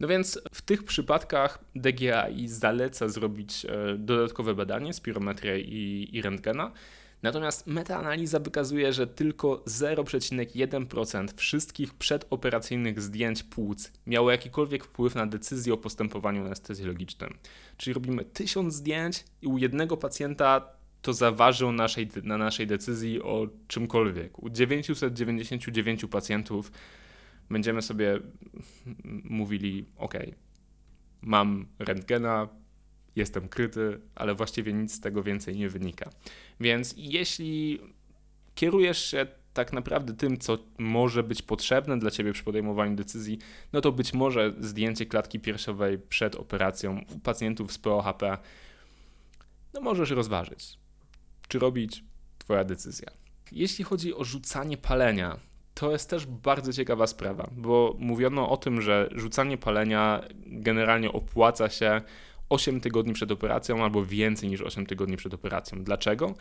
No 0.00 0.08
więc 0.08 0.40
w 0.52 0.62
tych 0.62 0.84
przypadkach 0.84 1.64
DGAI 1.74 2.48
zaleca 2.48 3.08
zrobić 3.08 3.64
e, 3.64 3.68
dodatkowe 3.98 4.54
badanie, 4.54 4.92
spirometrię 4.92 5.60
i, 5.60 6.16
i 6.16 6.22
rentgena, 6.22 6.72
Natomiast 7.22 7.66
metaanaliza 7.66 8.38
wykazuje, 8.38 8.92
że 8.92 9.06
tylko 9.06 9.56
0,1% 9.56 11.28
wszystkich 11.36 11.94
przedoperacyjnych 11.94 13.00
zdjęć 13.00 13.42
płuc 13.42 13.92
miało 14.06 14.30
jakikolwiek 14.30 14.84
wpływ 14.84 15.14
na 15.14 15.26
decyzję 15.26 15.74
o 15.74 15.76
postępowaniu 15.76 16.46
anestezjologicznym. 16.46 17.38
Czyli 17.76 17.94
robimy 17.94 18.24
1000 18.24 18.74
zdjęć 18.74 19.24
i 19.42 19.46
u 19.46 19.58
jednego 19.58 19.96
pacjenta 19.96 20.68
to 21.02 21.12
zaważy 21.12 21.72
naszej, 21.72 22.08
na 22.22 22.38
naszej 22.38 22.66
decyzji 22.66 23.22
o 23.22 23.48
czymkolwiek. 23.68 24.42
U 24.42 24.50
999 24.50 26.04
pacjentów 26.10 26.72
będziemy 27.50 27.82
sobie 27.82 28.20
mówili: 29.24 29.86
OK, 29.96 30.14
mam 31.22 31.66
rentgena, 31.78 32.48
jestem 33.16 33.48
kryty, 33.48 34.00
ale 34.14 34.34
właściwie 34.34 34.72
nic 34.72 34.94
z 34.94 35.00
tego 35.00 35.22
więcej 35.22 35.56
nie 35.56 35.68
wynika. 35.68 36.10
Więc 36.60 36.94
jeśli 36.96 37.80
kierujesz 38.54 39.10
się 39.10 39.26
tak 39.54 39.72
naprawdę 39.72 40.14
tym, 40.14 40.38
co 40.38 40.58
może 40.78 41.22
być 41.22 41.42
potrzebne 41.42 41.98
dla 41.98 42.10
ciebie 42.10 42.32
przy 42.32 42.44
podejmowaniu 42.44 42.96
decyzji, 42.96 43.38
no 43.72 43.80
to 43.80 43.92
być 43.92 44.14
może 44.14 44.54
zdjęcie 44.60 45.06
klatki 45.06 45.40
piersiowej 45.40 45.98
przed 45.98 46.34
operacją 46.34 47.00
u 47.14 47.18
pacjentów 47.18 47.72
z 47.72 47.78
POHP, 47.78 48.38
no 49.74 49.80
możesz 49.80 50.10
rozważyć, 50.10 50.78
czy 51.48 51.58
robić 51.58 52.04
twoja 52.38 52.64
decyzja. 52.64 53.08
Jeśli 53.52 53.84
chodzi 53.84 54.14
o 54.14 54.24
rzucanie 54.24 54.76
palenia, 54.76 55.38
to 55.74 55.90
jest 55.90 56.10
też 56.10 56.26
bardzo 56.26 56.72
ciekawa 56.72 57.06
sprawa, 57.06 57.50
bo 57.56 57.96
mówiono 57.98 58.50
o 58.50 58.56
tym, 58.56 58.80
że 58.80 59.08
rzucanie 59.12 59.58
palenia 59.58 60.24
generalnie 60.46 61.12
opłaca 61.12 61.68
się 61.68 62.00
8 62.52 62.80
tygodni 62.80 63.12
przed 63.12 63.32
operacją 63.32 63.84
albo 63.84 64.04
więcej 64.04 64.48
niż 64.48 64.60
8 64.60 64.86
tygodni 64.86 65.16
przed 65.16 65.34
operacją. 65.34 65.84
Dlaczego? 65.84 66.34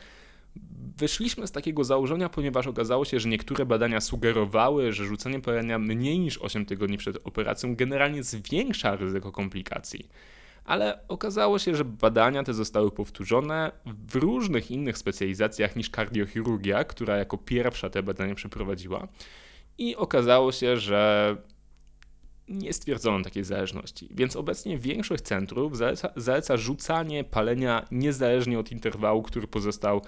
Wyszliśmy 0.98 1.48
z 1.48 1.52
takiego 1.52 1.84
założenia, 1.84 2.30
ponieważ 2.30 2.68
okazało 2.68 3.06
się, 3.06 3.20
że 3.20 3.30
niektóre 3.30 3.66
badania 3.66 4.02
sugerowały, 4.02 4.94
że 4.94 5.06
rzucenie 5.06 5.40
palenia 5.42 5.80
mniej 5.80 6.20
niż 6.20 6.38
8 6.38 6.66
tygodni 6.66 6.98
przed 6.98 7.28
operacją 7.28 7.76
generalnie 7.76 8.24
zwiększa 8.24 8.96
ryzyko 8.96 9.32
komplikacji. 9.32 10.10
Ale 10.66 11.00
okazało 11.08 11.60
się, 11.60 11.76
że 11.76 11.86
badania 11.86 12.44
te 12.44 12.54
zostały 12.54 12.92
powtórzone 12.92 13.72
w 13.86 14.16
różnych 14.16 14.72
innych 14.72 14.98
specjalizacjach 14.98 15.76
niż 15.76 15.90
kardiochirurgia, 15.90 16.84
która 16.84 17.18
jako 17.18 17.38
pierwsza 17.38 17.90
te 17.90 18.04
badania 18.04 18.36
przeprowadziła. 18.36 19.08
I 19.78 19.96
okazało 19.96 20.52
się, 20.52 20.78
że 20.78 21.38
nie 22.48 22.74
stwierdzono 22.74 23.24
takiej 23.24 23.44
zależności, 23.44 24.10
więc 24.12 24.36
obecnie 24.36 24.78
większość 24.78 25.24
centrów 25.24 25.78
zaleca, 25.78 26.10
zaleca 26.16 26.58
rzucanie 26.58 27.24
palenia 27.24 27.86
niezależnie 27.92 28.60
od 28.60 28.72
interwału, 28.72 29.22
który 29.22 29.48
pozostał 29.48 30.02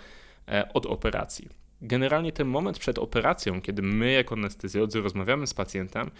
e, 0.47 0.73
od 0.73 0.85
operacji. 0.85 1.49
Generalnie 1.81 2.31
ten 2.31 2.47
moment 2.47 2.79
przed 2.79 2.99
operacją, 2.99 3.61
kiedy 3.61 3.81
my 3.81 4.11
jako 4.11 4.35
anestezjolodzy 4.35 5.01
rozmawiamy 5.01 5.47
z 5.47 5.53
pacjentem, 5.53 6.11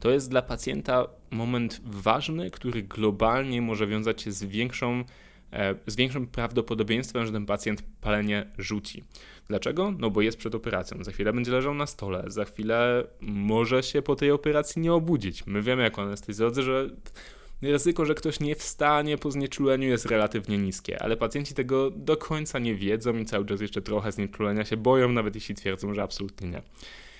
to 0.00 0.10
jest 0.10 0.30
dla 0.30 0.42
pacjenta 0.42 1.06
moment 1.30 1.80
ważny, 1.84 2.50
który 2.50 2.82
globalnie 2.82 3.62
może 3.62 3.86
wiązać 3.86 4.22
się 4.22 4.32
z 4.32 4.44
większą 4.44 5.04
E, 5.52 5.74
z 5.86 5.96
większym 5.96 6.26
prawdopodobieństwem, 6.26 7.26
że 7.26 7.32
ten 7.32 7.46
pacjent 7.46 7.82
palenie 8.00 8.46
rzuci. 8.58 9.04
Dlaczego? 9.52 9.94
No 9.98 10.10
bo 10.10 10.22
jest 10.22 10.38
przed 10.38 10.54
operacją, 10.54 11.04
za 11.04 11.12
chwilę 11.12 11.32
będzie 11.32 11.52
leżał 11.52 11.74
na 11.74 11.86
stole, 11.86 12.24
za 12.26 12.44
chwilę 12.44 13.06
może 13.20 13.82
się 13.82 14.02
po 14.02 14.16
tej 14.16 14.30
operacji 14.30 14.82
nie 14.82 14.92
obudzić. 14.92 15.46
My 15.46 15.62
wiemy 15.62 15.82
jako 15.82 16.02
anestezjolodzy, 16.02 16.62
że 16.62 16.90
ryzyko, 17.62 18.04
że 18.04 18.14
ktoś 18.14 18.40
nie 18.40 18.54
wstanie 18.54 19.18
po 19.18 19.30
znieczuleniu 19.30 19.88
jest 19.88 20.06
relatywnie 20.06 20.58
niskie, 20.58 21.02
ale 21.02 21.16
pacjenci 21.16 21.54
tego 21.54 21.90
do 21.90 22.16
końca 22.16 22.58
nie 22.58 22.74
wiedzą 22.74 23.16
i 23.16 23.24
cały 23.24 23.46
czas 23.46 23.60
jeszcze 23.60 23.82
trochę 23.82 24.12
znieczulenia 24.12 24.64
się 24.64 24.76
boją, 24.76 25.08
nawet 25.08 25.34
jeśli 25.34 25.54
twierdzą, 25.54 25.94
że 25.94 26.02
absolutnie 26.02 26.48
nie. 26.48 26.62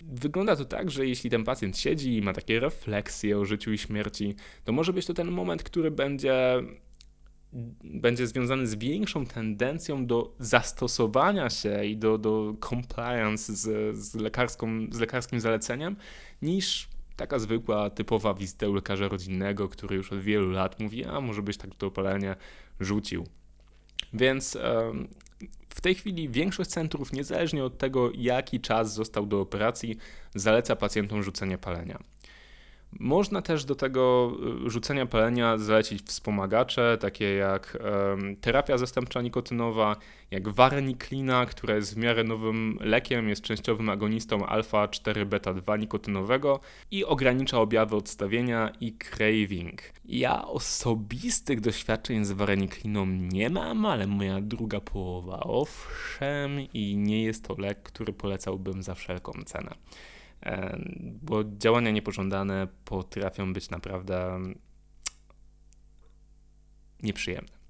Wygląda 0.03 0.57
to 0.57 0.65
tak, 0.65 0.91
że 0.91 1.07
jeśli 1.07 1.31
ten 1.31 1.45
pacjent 1.45 1.79
siedzi 1.79 2.17
i 2.17 2.23
ma 2.23 2.33
takie 2.33 2.61
refleksje 2.61 3.39
o 3.39 3.45
życiu 3.45 3.73
i 3.73 3.79
śmierci, 3.79 4.35
to 4.65 4.73
może 4.73 4.93
być 4.93 5.07
to 5.07 5.15
ten 5.15 5.31
moment, 5.31 5.63
który 5.63 5.91
będzie 5.91 6.63
będzie 7.85 8.27
związany 8.27 8.67
z 8.67 8.75
większą 8.75 9.27
tendencją 9.27 10.07
do 10.07 10.35
zastosowania 10.39 11.51
się 11.51 11.85
i 11.85 11.97
do, 11.97 12.19
do 12.19 12.55
compliance 12.69 13.57
z, 13.57 13.97
z, 13.97 14.15
lekarską, 14.15 14.87
z 14.91 15.01
lekarskim 15.01 15.41
zaleceniem, 15.41 15.97
niż 16.43 16.89
taka 17.17 17.39
zwykła, 17.39 17.91
typowa 17.91 18.35
wizyta 18.35 18.69
u 18.69 18.75
lekarza 18.75 19.09
rodzinnego, 19.09 19.69
który 19.69 19.97
już 19.97 20.13
od 20.13 20.21
wielu 20.21 20.51
lat 20.51 20.81
mówi, 20.81 21.05
a 21.05 21.21
może 21.21 21.43
byś 21.43 21.57
tak 21.57 21.75
to 21.75 21.87
opalenie 21.87 22.37
rzucił. 22.81 23.27
Więc 24.13 24.59
w 25.69 25.81
tej 25.81 25.95
chwili 25.95 26.29
większość 26.29 26.71
centrów, 26.71 27.13
niezależnie 27.13 27.65
od 27.65 27.79
tego, 27.79 28.11
jaki 28.15 28.61
czas 28.61 28.95
został 28.95 29.27
do 29.27 29.41
operacji, 29.41 29.97
zaleca 30.35 30.77
pacjentom 30.77 31.23
rzucenie 31.23 31.59
palenia. 31.59 31.99
Można 33.01 33.43
też 33.43 33.65
do 33.65 33.75
tego 33.75 34.33
y, 34.67 34.71
rzucenia 34.71 35.07
palenia 35.07 35.59
zalecić 35.59 36.03
wspomagacze, 36.03 36.99
takie 37.01 37.35
jak 37.35 37.79
terapia 38.41 38.79
zastępcza 38.79 39.23
nikotynowa, 39.23 39.97
jak 40.31 40.49
wareniklina, 40.49 41.47
która 41.47 41.75
jest 41.75 41.95
w 41.95 41.97
miarę 41.97 42.25
nowym 42.25 42.79
lekiem, 42.81 43.29
jest 43.29 43.43
częściowym 43.43 43.89
agonistą 43.89 44.39
alfa-4-beta-2 44.39 45.79
nikotynowego 45.79 46.61
i 46.91 47.05
ogranicza 47.05 47.61
objawy 47.61 47.97
odstawienia 47.97 48.73
i 48.81 48.93
craving. 48.93 49.83
Ja 50.05 50.45
osobistych 50.45 51.61
doświadczeń 51.61 52.25
z 52.25 52.33
warenikliną 52.33 53.07
nie 53.07 53.51
mam, 53.51 53.87
ale 53.87 54.07
moja 54.07 54.41
druga 54.41 54.81
połowa 54.81 55.41
owszem 55.41 56.61
i 56.75 56.97
nie 56.97 57.23
jest 57.25 57.49
to 57.49 57.55
lek, 57.59 57.83
który 57.83 58.13
polecałbym 58.13 58.83
za 58.83 58.95
wszelką 58.95 59.33
cenę 59.47 59.75
bo 61.23 61.45
działania 61.45 61.91
niepożądane 61.91 62.69
potrafią 62.85 63.53
być 63.53 63.71
naprawdę 63.71 64.41
nieprzyjemne. 67.03 67.63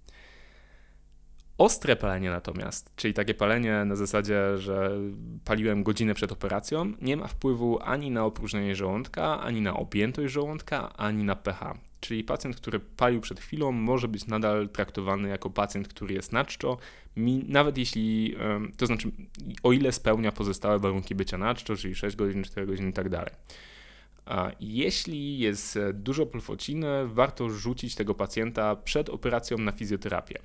Ostre 1.58 1.96
palenie 1.96 2.30
natomiast, 2.30 2.92
czyli 2.96 3.14
takie 3.14 3.34
palenie 3.34 3.84
na 3.84 3.96
zasadzie, 3.96 4.58
że 4.58 4.90
paliłem 5.44 5.82
godzinę 5.82 6.14
przed 6.14 6.32
operacją, 6.32 6.92
nie 7.00 7.16
ma 7.16 7.26
wpływu 7.26 7.78
ani 7.82 8.10
na 8.10 8.24
opróżnienie 8.24 8.76
żołądka, 8.76 9.40
ani 9.40 9.60
na 9.60 9.76
objętość 9.76 10.32
żołądka, 10.32 10.92
ani 10.96 11.24
na 11.24 11.36
pH. 11.36 11.78
Czyli 12.02 12.24
pacjent, 12.24 12.56
który 12.56 12.80
palił 12.80 13.20
przed 13.20 13.40
chwilą, 13.40 13.72
może 13.72 14.08
być 14.08 14.26
nadal 14.26 14.68
traktowany 14.68 15.28
jako 15.28 15.50
pacjent, 15.50 15.88
który 15.88 16.14
jest 16.14 16.32
na 16.32 16.44
czczo, 16.44 16.78
nawet 17.48 17.78
jeśli, 17.78 18.36
to 18.76 18.86
znaczy 18.86 19.10
o 19.62 19.72
ile 19.72 19.92
spełnia 19.92 20.32
pozostałe 20.32 20.78
warunki 20.78 21.14
bycia 21.14 21.38
na 21.38 21.54
czczo, 21.54 21.76
czyli 21.76 21.94
6 21.94 22.16
godzin, 22.16 22.44
4 22.44 22.66
godziny 22.66 22.90
i 22.90 22.92
tak 22.92 23.08
dalej. 23.08 23.30
A 24.26 24.50
jeśli 24.60 25.38
jest 25.38 25.78
dużo 25.94 26.26
pulfociny, 26.26 26.86
warto 27.06 27.50
rzucić 27.50 27.94
tego 27.94 28.14
pacjenta 28.14 28.76
przed 28.76 29.08
operacją 29.10 29.58
na 29.58 29.72
fizjoterapię. 29.72 30.38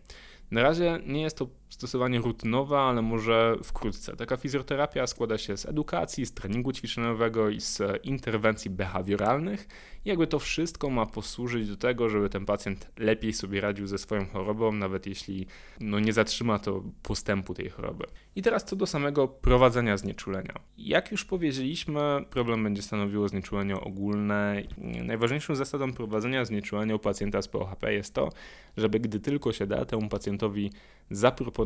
Na 0.51 0.61
razie 0.61 0.99
nie 1.05 1.21
jest 1.21 1.37
to 1.37 1.47
stosowanie 1.69 2.19
rutynowe, 2.19 2.79
ale 2.79 3.01
może 3.01 3.55
wkrótce. 3.63 4.15
Taka 4.15 4.37
fizjoterapia 4.37 5.07
składa 5.07 5.37
się 5.37 5.57
z 5.57 5.65
edukacji, 5.65 6.25
z 6.25 6.33
treningu 6.33 6.71
ćwiczeniowego 6.71 7.49
i 7.49 7.61
z 7.61 7.81
interwencji 8.03 8.71
behawioralnych. 8.71 9.67
I 10.05 10.09
jakby 10.09 10.27
to 10.27 10.39
wszystko 10.39 10.89
ma 10.89 11.05
posłużyć 11.05 11.69
do 11.69 11.77
tego, 11.77 12.09
żeby 12.09 12.29
ten 12.29 12.45
pacjent 12.45 12.91
lepiej 12.97 13.33
sobie 13.33 13.61
radził 13.61 13.87
ze 13.87 13.97
swoją 13.97 14.25
chorobą, 14.25 14.71
nawet 14.71 15.07
jeśli 15.07 15.47
no, 15.79 15.99
nie 15.99 16.13
zatrzyma 16.13 16.59
to 16.59 16.83
postępu 17.03 17.53
tej 17.53 17.69
choroby. 17.69 18.05
I 18.35 18.41
teraz 18.41 18.65
co 18.65 18.75
do 18.75 18.85
samego 18.85 19.27
prowadzenia 19.27 19.97
znieczulenia. 19.97 20.53
Jak 20.77 21.11
już 21.11 21.25
powiedzieliśmy, 21.25 22.25
problem 22.29 22.63
będzie 22.63 22.81
stanowiło 22.81 23.27
znieczulenie 23.27 23.75
ogólne. 23.75 24.63
Najważniejszą 25.03 25.55
zasadą 25.55 25.93
prowadzenia 25.93 26.45
znieczulenia 26.45 26.95
u 26.95 26.99
pacjenta 26.99 27.41
z 27.41 27.47
POHP 27.47 27.93
jest 27.93 28.13
to, 28.13 28.29
żeby 28.77 28.99
gdy 28.99 29.19
tylko 29.19 29.53
się 29.53 29.67
da, 29.67 29.85
temu 29.85 30.09
pacjentowi 30.09 30.71
zaproponować 31.11 31.56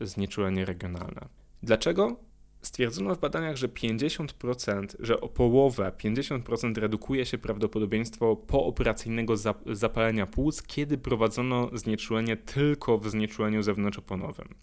znieczulenie 0.00 0.64
regionalne. 0.64 1.28
Dlaczego? 1.62 2.16
Stwierdzono 2.62 3.14
w 3.14 3.18
badaniach, 3.18 3.56
że 3.56 3.68
50%, 3.68 4.86
że 4.98 5.20
o 5.20 5.28
połowę, 5.28 5.92
50% 5.98 6.78
redukuje 6.78 7.26
się 7.26 7.38
prawdopodobieństwo 7.38 8.36
pooperacyjnego 8.36 9.34
zapalenia 9.66 10.26
płuc, 10.26 10.62
kiedy 10.62 10.98
prowadzono 10.98 11.70
znieczulenie 11.72 12.36
tylko 12.36 12.98
w 12.98 13.10
znieczuleniu 13.10 13.62
zewnątrzoponowym. 13.62 14.54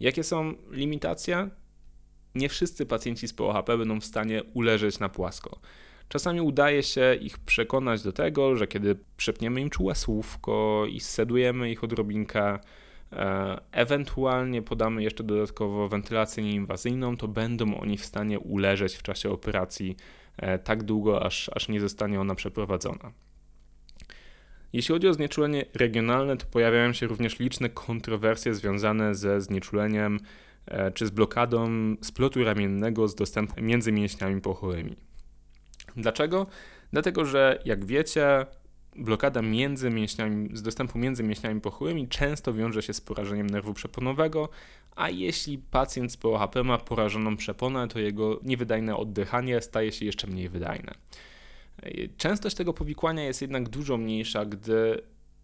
Jakie 0.00 0.24
są 0.24 0.54
limitacje? 0.70 1.50
Nie 2.34 2.48
wszyscy 2.48 2.86
pacjenci 2.86 3.28
z 3.28 3.32
POHP 3.32 3.78
będą 3.78 4.00
w 4.00 4.04
stanie 4.04 4.42
uleżeć 4.42 4.98
na 4.98 5.08
płasko. 5.08 5.58
Czasami 6.08 6.40
udaje 6.40 6.82
się 6.82 7.14
ich 7.20 7.38
przekonać 7.38 8.02
do 8.02 8.12
tego, 8.12 8.56
że 8.56 8.66
kiedy 8.66 8.96
przepniemy 9.16 9.60
im 9.60 9.70
czułe 9.70 9.94
słówko 9.94 10.84
i 10.90 11.00
sedujemy 11.00 11.70
ich 11.70 11.84
odrobinkę, 11.84 12.58
ewentualnie 13.72 14.62
podamy 14.62 15.02
jeszcze 15.02 15.24
dodatkowo 15.24 15.88
wentylację 15.88 16.44
nieinwazyjną, 16.44 17.16
to 17.16 17.28
będą 17.28 17.80
oni 17.80 17.98
w 17.98 18.04
stanie 18.04 18.38
uleżeć 18.38 18.94
w 18.94 19.02
czasie 19.02 19.30
operacji 19.30 19.96
e, 20.36 20.58
tak 20.58 20.82
długo, 20.82 21.24
aż, 21.26 21.50
aż 21.54 21.68
nie 21.68 21.80
zostanie 21.80 22.20
ona 22.20 22.34
przeprowadzona. 22.34 23.12
Jeśli 24.72 24.92
chodzi 24.92 25.08
o 25.08 25.14
znieczulenie 25.14 25.64
regionalne, 25.74 26.36
to 26.36 26.46
pojawiają 26.46 26.92
się 26.92 27.06
również 27.06 27.38
liczne 27.38 27.68
kontrowersje 27.68 28.54
związane 28.54 29.14
ze 29.14 29.40
znieczuleniem 29.40 30.18
e, 30.66 30.90
czy 30.90 31.06
z 31.06 31.10
blokadą 31.10 31.68
splotu 32.00 32.44
ramiennego 32.44 33.08
z 33.08 33.14
dostępem 33.14 33.64
między 33.64 33.92
mięśniami 33.92 34.40
pochowymi. 34.40 34.96
Dlaczego? 35.96 36.46
Dlatego, 36.92 37.24
że 37.24 37.62
jak 37.64 37.84
wiecie, 37.84 38.46
blokada 38.96 39.42
między 39.42 39.90
mięśniami, 39.90 40.56
z 40.56 40.62
dostępu 40.62 40.98
między 40.98 41.22
mięśniami 41.22 41.60
pochyłymi 41.60 42.08
często 42.08 42.54
wiąże 42.54 42.82
się 42.82 42.92
z 42.92 43.00
porażeniem 43.00 43.50
nerwu 43.50 43.74
przeponowego, 43.74 44.48
a 44.96 45.10
jeśli 45.10 45.58
pacjent 45.58 46.12
z 46.12 46.16
POHP 46.16 46.64
ma 46.64 46.78
porażoną 46.78 47.36
przeponę, 47.36 47.88
to 47.88 47.98
jego 47.98 48.40
niewydajne 48.42 48.96
oddychanie 48.96 49.60
staje 49.60 49.92
się 49.92 50.04
jeszcze 50.04 50.26
mniej 50.26 50.48
wydajne. 50.48 50.94
Częstość 52.16 52.56
tego 52.56 52.72
powikłania 52.72 53.24
jest 53.24 53.42
jednak 53.42 53.68
dużo 53.68 53.96
mniejsza, 53.96 54.44
gdy 54.44 55.02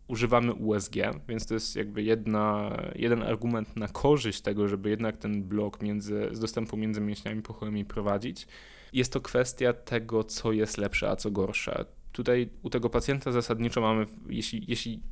używamy 0.09 0.55
USG, 0.55 0.95
więc 1.29 1.47
to 1.47 1.55
jest 1.55 1.77
jakby 1.77 2.03
jedna, 2.03 2.77
jeden 2.95 3.23
argument 3.23 3.77
na 3.77 3.89
korzyść 3.89 4.41
tego, 4.41 4.69
żeby 4.69 4.91
jednak 4.91 5.17
ten 5.17 5.43
blok 5.43 5.83
między, 5.83 6.29
z 6.33 6.41
dostępu 6.41 6.77
między 6.77 7.01
mięśniami 7.01 7.43
pochyłymi 7.43 7.85
prowadzić. 7.85 8.47
Jest 8.93 9.13
to 9.13 9.21
kwestia 9.21 9.73
tego, 9.73 10.25
co 10.25 10.53
jest 10.53 10.79
lepsze, 10.79 11.11
a 11.11 11.17
co 11.17 11.31
gorsze. 11.31 11.85
Tutaj 12.13 12.49
u 12.63 12.71
tego 12.71 12.91
pacjenta 12.91 13.33
zasadniczo 13.33 13.81
mamy, 13.81 14.07
jeśli, 14.29 14.65
jeśli 14.69 15.03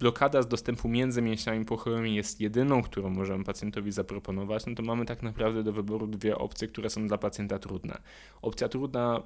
blokada 0.00 0.42
z 0.42 0.48
dostępu 0.48 0.88
między 0.88 1.22
mięśniami 1.22 1.64
pochyłymi 1.64 2.14
jest 2.14 2.40
jedyną, 2.40 2.82
którą 2.82 3.10
możemy 3.10 3.44
pacjentowi 3.44 3.92
zaproponować, 3.92 4.66
no 4.66 4.74
to 4.74 4.82
mamy 4.82 5.04
tak 5.04 5.22
naprawdę 5.22 5.62
do 5.62 5.72
wyboru 5.72 6.06
dwie 6.06 6.38
opcje, 6.38 6.68
które 6.68 6.90
są 6.90 7.06
dla 7.06 7.18
pacjenta 7.18 7.58
trudne. 7.58 8.00
Opcja 8.42 8.68
trudna 8.68 9.22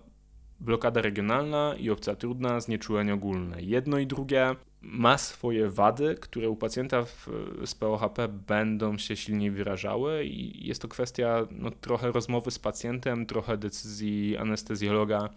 blokada 0.60 1.02
regionalna 1.02 1.74
i 1.78 1.90
opcja 1.90 2.16
trudna 2.16 2.60
znieczulenie 2.60 3.14
ogólne. 3.14 3.62
Jedno 3.62 3.98
i 3.98 4.06
drugie 4.06 4.56
ma 4.80 5.18
swoje 5.18 5.70
wady, 5.70 6.14
które 6.20 6.48
u 6.48 6.56
pacjenta 6.56 7.02
w, 7.02 7.28
z 7.64 7.74
POHP 7.74 8.28
będą 8.28 8.98
się 8.98 9.16
silniej 9.16 9.50
wyrażały 9.50 10.24
i 10.24 10.66
jest 10.66 10.82
to 10.82 10.88
kwestia 10.88 11.46
no, 11.50 11.70
trochę 11.70 12.12
rozmowy 12.12 12.50
z 12.50 12.58
pacjentem, 12.58 13.26
trochę 13.26 13.56
decyzji 13.56 14.36
anestezjologa, 14.36 15.28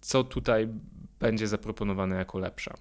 co 0.00 0.24
tutaj 0.24 0.68
będzie 1.18 1.48
zaproponowane 1.48 2.16
jako 2.16 2.38
lepsze. 2.38 2.74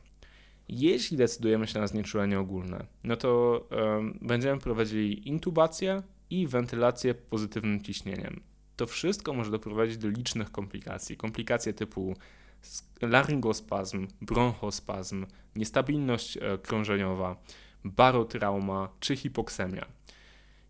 Jeśli 0.69 1.17
decydujemy 1.17 1.67
się 1.67 1.79
na 1.79 1.87
znieczulenie 1.87 2.39
ogólne, 2.39 2.85
no 3.03 3.15
to 3.15 3.63
będziemy 4.21 4.59
prowadzili 4.61 5.27
intubację 5.29 6.03
i 6.29 6.47
wentylację 6.47 7.13
pozytywnym 7.13 7.81
ciśnieniem. 7.81 8.41
To 8.75 8.87
wszystko 8.87 9.33
może 9.33 9.51
doprowadzić 9.51 9.97
do 9.97 10.09
licznych 10.09 10.51
komplikacji. 10.51 11.17
Komplikacje 11.17 11.73
typu 11.73 12.15
laryngospazm, 13.01 14.07
bronchospazm, 14.21 15.25
niestabilność 15.55 16.37
e, 16.37 16.57
krążeniowa, 16.57 17.35
barotrauma 17.83 18.89
czy 18.99 19.15
hipoksemia. 19.15 19.85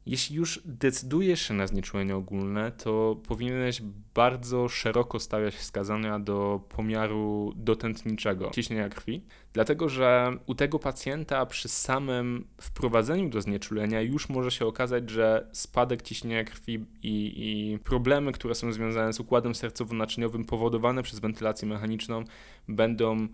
Jeśli 0.05 0.35
już 0.35 0.61
decydujesz 0.65 1.41
się 1.41 1.53
na 1.53 1.67
znieczulenie 1.67 2.15
ogólne, 2.15 2.71
to 2.71 3.21
powinieneś 3.27 3.81
bardzo 4.13 4.67
szeroko 4.67 5.19
stawiać 5.19 5.55
wskazania 5.55 6.19
do 6.19 6.61
pomiaru 6.69 7.53
dotętniczego 7.55 8.51
ciśnienia 8.51 8.89
krwi, 8.89 9.25
dlatego 9.53 9.89
że 9.89 10.37
u 10.45 10.55
tego 10.55 10.79
pacjenta 10.79 11.45
przy 11.45 11.69
samym 11.69 12.47
wprowadzeniu 12.61 13.29
do 13.29 13.41
znieczulenia 13.41 14.01
już 14.01 14.29
może 14.29 14.51
się 14.51 14.65
okazać, 14.65 15.09
że 15.09 15.49
spadek 15.51 16.01
ciśnienia 16.01 16.43
krwi 16.43 16.85
i, 17.03 17.33
i 17.73 17.79
problemy, 17.79 18.31
które 18.31 18.55
są 18.55 18.71
związane 18.71 19.13
z 19.13 19.19
układem 19.19 19.53
sercowo-naczyniowym 19.53 20.45
powodowane 20.45 21.03
przez 21.03 21.19
wentylację 21.19 21.67
mechaniczną 21.67 22.23
będą 22.67 23.27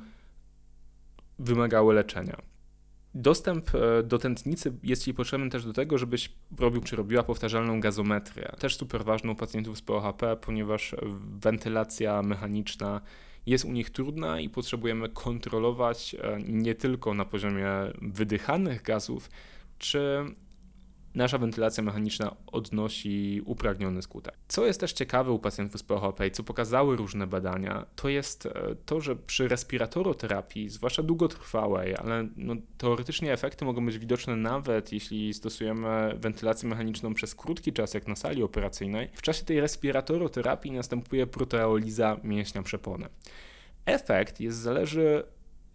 wymagały 1.39 1.93
leczenia. 1.93 2.54
Dostęp 3.15 3.75
e, 3.75 4.03
do 4.03 4.17
tętnicy 4.17 4.73
jest 4.83 5.03
Ci 5.03 5.13
potrzebny 5.13 5.49
też 5.49 5.65
do 5.65 5.73
tego, 5.73 5.97
żebyś 5.97 6.31
robił 6.59 6.81
czy 6.81 6.95
robiła 6.95 7.23
powtarzalną 7.23 7.79
gazometrię. 7.79 8.51
Też 8.59 8.77
super 8.77 9.05
ważną 9.05 9.31
u 9.31 9.35
pacjentów 9.35 9.77
z 9.77 9.81
POHP, 9.81 10.37
ponieważ 10.41 10.95
wentylacja 11.41 12.21
mechaniczna 12.21 13.01
jest 13.45 13.65
u 13.65 13.71
nich 13.71 13.89
trudna 13.89 14.39
i 14.39 14.49
potrzebujemy 14.49 15.09
kontrolować 15.09 16.15
e, 16.15 16.37
nie 16.47 16.75
tylko 16.75 17.13
na 17.13 17.25
poziomie 17.25 17.67
wydychanych 18.01 18.81
gazów, 18.81 19.29
czy 19.77 20.25
nasza 21.15 21.37
wentylacja 21.37 21.83
mechaniczna 21.83 22.35
odnosi 22.47 23.41
upragniony 23.45 24.01
skutek. 24.01 24.33
Co 24.47 24.65
jest 24.65 24.79
też 24.79 24.93
ciekawe 24.93 25.31
u 25.31 25.39
pacjentów 25.39 25.81
z 25.81 25.83
POHP 25.83 26.27
i 26.27 26.31
co 26.31 26.43
pokazały 26.43 26.95
różne 26.95 27.27
badania, 27.27 27.85
to 27.95 28.09
jest 28.09 28.45
e, 28.45 28.75
to, 28.85 29.01
że 29.01 29.15
przy 29.15 29.47
respiratoroterapii, 29.47 30.69
zwłaszcza 30.69 31.03
długotrwałej, 31.03 31.95
ale 31.95 32.27
no, 32.37 32.55
teoretycznie 32.77 33.33
efekty 33.33 33.65
mogą 33.65 33.85
być 33.85 33.99
widoczne 33.99 34.35
nawet 34.35 34.93
jeśli 34.93 35.33
stosujemy 35.33 36.13
wentylację 36.17 36.69
mechaniczną 36.69 37.13
przez 37.13 37.35
krótki 37.35 37.73
czas, 37.73 37.93
jak 37.93 38.07
na 38.07 38.15
sali 38.15 38.43
operacyjnej, 38.43 39.09
w 39.13 39.21
czasie 39.21 39.45
tej 39.45 39.61
respiratoroterapii 39.61 40.71
następuje 40.71 41.27
proteoliza 41.27 42.17
mięśnia 42.23 42.63
przepony. 42.63 43.09
Efekt 43.85 44.39
jest 44.39 44.57
zależy 44.57 45.23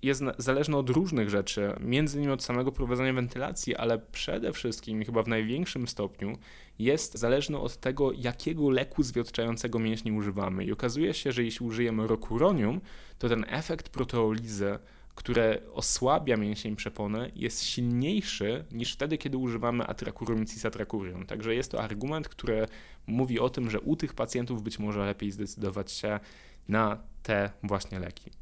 jest 0.03 0.23
zależny 0.39 0.77
od 0.77 0.91
różnych 0.91 1.31
rzeczy, 1.31 1.73
między 1.81 2.19
innymi 2.19 2.33
od 2.33 2.43
samego 2.43 2.73
prowadzenia 2.73 3.13
wentylacji, 3.13 3.77
ale 3.77 3.99
przede 3.99 4.53
wszystkim, 4.53 5.05
chyba 5.05 5.23
w 5.23 5.29
największym 5.29 5.89
stopniu, 5.89 6.39
jest 6.79 7.19
zależny 7.19 7.59
od 7.59 7.77
tego, 7.77 8.13
jakiego 8.13 8.71
leku 8.71 9.03
zwiotczającego 9.03 9.79
mięśni 9.79 10.13
używamy. 10.13 10.65
I 10.65 10.73
okazuje 10.73 11.15
się, 11.15 11.33
że 11.33 11.45
jeśli 11.45 11.67
użyjemy 11.67 12.07
rokuronium, 12.07 12.81
to 13.19 13.29
ten 13.29 13.45
efekt 13.49 13.89
proteolizy, 13.89 14.79
które 15.15 15.59
osłabia 15.73 16.37
mięsień 16.37 16.77
przepony, 16.77 17.33
jest 17.35 17.65
silniejszy 17.65 18.65
niż 18.73 18.93
wtedy, 18.93 19.19
kiedy 19.19 19.37
używamy 19.37 19.87
atrakurium 19.87 20.43
i 20.43 20.47
cisatrakurium. 20.47 21.27
Także 21.27 21.55
jest 21.55 21.71
to 21.71 21.83
argument, 21.83 22.29
który 22.29 22.67
mówi 23.07 23.41
o 23.41 23.51
tym, 23.51 23.71
że 23.71 23.81
u 23.81 23.97
tych 23.97 24.15
pacjentów 24.15 24.63
być 24.63 24.79
może 24.79 25.07
lepiej 25.07 25.31
zdecydować 25.31 25.93
się 25.93 26.21
na 26.69 27.03
te 27.23 27.51
właśnie 27.63 27.99
leki. 27.99 28.40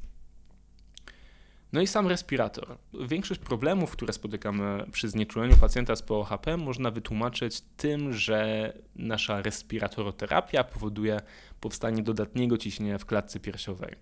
No 1.73 1.81
i 1.81 1.87
sam 1.87 2.07
respirator. 2.07 2.79
Większość 3.09 3.41
problemów, 3.41 3.91
które 3.91 4.13
spotykamy 4.13 4.85
przy 4.93 5.09
znieczuleniu 5.09 5.57
pacjenta 5.57 5.97
z 5.97 6.03
POHP 6.03 6.57
można 6.57 6.91
wytłumaczyć 6.91 7.61
tym, 7.77 8.13
że 8.13 8.73
nasza 8.97 9.43
respiratoroterapia 9.43 10.65
powoduje 10.65 11.21
powstanie 11.61 12.03
dodatniego 12.03 12.59
ciśnienia 12.59 12.99
w 12.99 13.07
klatce 13.07 13.41
piersiowej. 13.41 13.95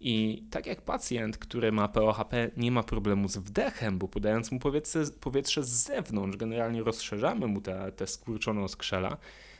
I 0.00 0.44
tak 0.50 0.66
jak 0.66 0.82
pacjent, 0.82 1.38
który 1.38 1.72
ma 1.72 1.88
POHP, 1.88 2.50
nie 2.56 2.70
ma 2.70 2.82
problemu 2.82 3.28
z 3.28 3.36
wdechem, 3.36 3.98
bo 3.98 4.08
podając 4.08 4.52
mu 4.52 4.58
powietrze, 4.58 5.04
powietrze 5.20 5.64
z 5.64 5.68
zewnątrz, 5.68 6.36
generalnie 6.36 6.82
rozszerzamy 6.82 7.46
mu 7.46 7.60
te, 7.60 7.92
te 7.92 8.06
skurczone 8.06 8.68
skrzela, 8.68 9.16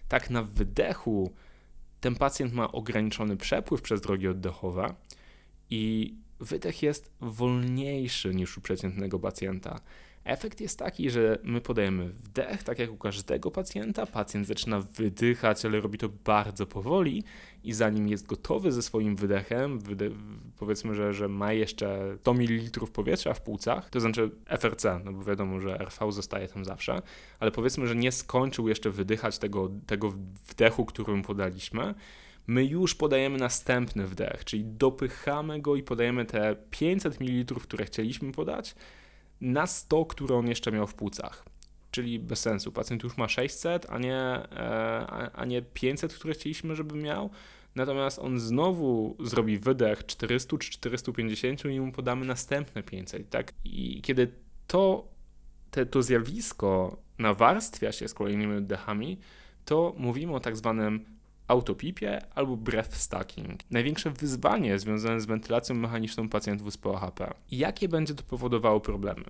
tak 0.09 0.31
na 0.31 0.43
wydechu 0.43 1.33
ten 2.01 2.15
pacjent 2.15 2.53
ma 2.53 2.73
ograniczony 2.73 3.37
przepływ 3.37 3.83
przez 3.83 4.01
drogi 4.01 4.29
oddechowe 4.29 4.95
i 5.71 6.15
wydech 6.41 6.83
jest 6.83 7.11
wolniejszy 7.21 8.35
niż 8.35 8.59
u 8.59 8.61
przeciętnego 8.61 9.19
pacjenta. 9.19 9.81
Efekt 10.25 10.61
jest 10.61 10.79
taki, 10.79 11.11
że 11.11 11.39
my 11.43 11.61
podajemy 11.61 12.09
wdech, 12.09 12.63
tak 12.63 12.79
jak 12.79 12.93
u 12.93 12.97
każdego 12.97 13.51
pacjenta. 13.51 14.07
Pacjent 14.07 14.47
zaczyna 14.47 14.81
wydychać, 14.81 15.65
ale 15.65 15.81
robi 15.81 15.99
to 15.99 16.09
bardzo 16.09 16.67
powoli 16.67 17.25
i 17.65 17.73
zanim 17.73 18.09
jest 18.09 18.27
gotowy 18.27 18.73
ze 18.73 18.83
swoim 18.83 19.17
wydechem, 19.17 19.79
wyde 19.79 20.11
powiedzmy, 20.59 20.95
że, 20.95 21.13
że 21.13 21.29
ma 21.29 21.53
jeszcze 21.53 22.17
100 22.21 22.35
ml 22.35 22.87
powietrza 22.93 23.35
w 23.35 23.41
płucach, 23.41 23.91
to 23.91 24.01
znaczy 24.01 24.31
FRC, 24.59 25.01
no 25.05 25.13
bo 25.13 25.25
wiadomo, 25.25 25.61
że 25.61 25.79
RV 25.79 26.13
zostaje 26.13 26.49
tam 26.49 26.65
zawsze, 26.65 27.03
ale 27.41 27.51
powiedzmy, 27.51 27.87
że 27.87 27.97
nie 27.97 28.13
skończył 28.13 28.69
jeszcze 28.69 28.91
wydychać 28.91 29.39
tego, 29.39 29.71
tego 29.87 30.11
wdechu, 30.49 30.85
który 30.85 31.17
mu 31.17 31.23
podaliśmy, 31.23 31.95
my 32.47 32.65
już 32.65 32.95
podajemy 32.95 33.39
następny 33.39 34.07
wdech, 34.07 34.45
czyli 34.45 34.65
dopychamy 34.65 35.61
go 35.61 35.77
i 35.77 35.83
podajemy 35.83 36.25
te 36.25 36.57
500 36.71 37.21
ml, 37.21 37.55
które 37.55 37.85
chcieliśmy 37.85 38.33
podać, 38.33 38.75
na 39.41 39.67
100, 39.67 40.05
które 40.07 40.37
on 40.37 40.49
jeszcze 40.49 40.73
miał 40.73 40.87
w 40.87 40.95
płucach. 40.95 41.45
Czyli 41.91 42.19
bez 42.19 42.41
sensu. 42.41 42.73
Pacjent 42.73 43.03
już 43.03 43.17
ma 43.17 43.29
600, 43.29 43.87
a 43.91 43.99
nie, 43.99 44.17
e, 44.17 45.31
a 45.35 45.45
nie 45.45 45.63
500, 45.63 46.15
które 46.15 46.35
chcieliśmy, 46.35 46.77
żeby 46.77 46.95
miał. 46.95 47.31
Natomiast 47.75 48.19
on 48.19 48.41
znowu 48.41 49.17
zrobi 49.21 49.59
wydech 49.59 50.07
400 50.07 50.59
czy 50.59 50.71
450 50.71 51.65
i 51.65 51.81
mu 51.81 51.93
podamy 51.93 52.27
następne 52.27 52.83
500. 52.83 53.31
Tak? 53.31 53.53
I 53.65 54.03
kiedy 54.03 54.33
to, 54.67 55.09
te, 55.71 55.87
to 55.87 56.03
zjawisko 56.03 56.97
nawarstwia 57.19 57.93
się 57.93 58.09
z 58.09 58.15
kolejnymi 58.15 58.57
oddechami, 58.57 59.19
to 59.65 59.95
mówimy 59.97 60.35
o 60.35 60.41
tak 60.41 60.57
zwanym 60.57 61.14
autopipie 61.49 62.21
albo 62.35 62.57
breath 62.57 62.97
stacking. 62.97 63.61
Największe 63.71 64.11
wyzwanie 64.11 64.79
związane 64.79 65.21
z 65.21 65.27
wentylacją 65.27 65.75
mechaniczną 65.77 66.29
pacjentów 66.29 66.73
z 66.73 66.77
POHP. 66.77 67.35
Jakie 67.51 67.89
będzie 67.89 68.15
to 68.15 68.23
powodowało 68.23 68.81
problemy? 68.81 69.25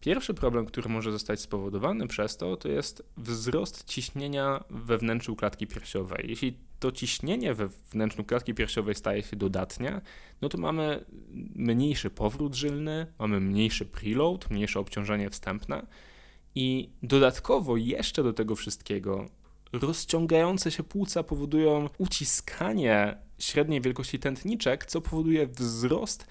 Pierwszy 0.00 0.34
problem, 0.34 0.66
który 0.66 0.88
może 0.88 1.12
zostać 1.12 1.40
spowodowany 1.40 2.06
przez 2.06 2.36
to, 2.36 2.56
to 2.56 2.68
jest 2.68 3.02
wzrost 3.16 3.84
ciśnienia 3.84 4.64
we 4.70 4.98
wnętrzu 4.98 5.36
klatki 5.36 5.66
piersiowej. 5.66 6.24
Jeśli 6.28 6.56
to 6.80 6.92
ciśnienie 6.92 7.54
we 7.54 7.68
wnętrzu 7.68 8.24
klatki 8.24 8.54
piersiowej 8.54 8.94
staje 8.94 9.22
się 9.22 9.36
dodatnie, 9.36 10.00
no 10.40 10.48
to 10.48 10.58
mamy 10.58 11.04
mniejszy 11.54 12.10
powrót 12.10 12.54
żylny, 12.54 13.06
mamy 13.18 13.40
mniejszy 13.40 13.86
preload, 13.86 14.50
mniejsze 14.50 14.80
obciążenie 14.80 15.30
wstępne 15.30 15.86
i 16.54 16.90
dodatkowo 17.02 17.76
jeszcze 17.76 18.22
do 18.22 18.32
tego 18.32 18.56
wszystkiego 18.56 19.26
rozciągające 19.72 20.70
się 20.70 20.82
płuca 20.82 21.22
powodują 21.22 21.88
uciskanie 21.98 23.16
średniej 23.38 23.80
wielkości 23.80 24.18
tętniczek, 24.18 24.86
co 24.86 25.00
powoduje 25.00 25.46
wzrost 25.46 26.26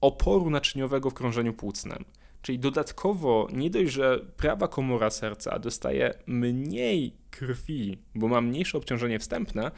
oporu 0.00 0.50
naczyniowego 0.50 1.10
w 1.10 1.14
krążeniu 1.14 1.54
płucnym. 1.54 2.04
Czyli 2.42 2.58
dodatkowo 2.58 3.48
nie 3.52 3.70
dość, 3.70 3.92
że 3.92 4.20
prawa 4.36 4.68
komora 4.68 5.10
serca 5.10 5.58
dostaje 5.58 6.14
mniej 6.26 7.16
krwi, 7.30 7.98
bo 8.14 8.28
ma 8.28 8.40
mniejsze 8.40 8.78
obciążenie 8.78 9.18
wstępne, 9.18 9.70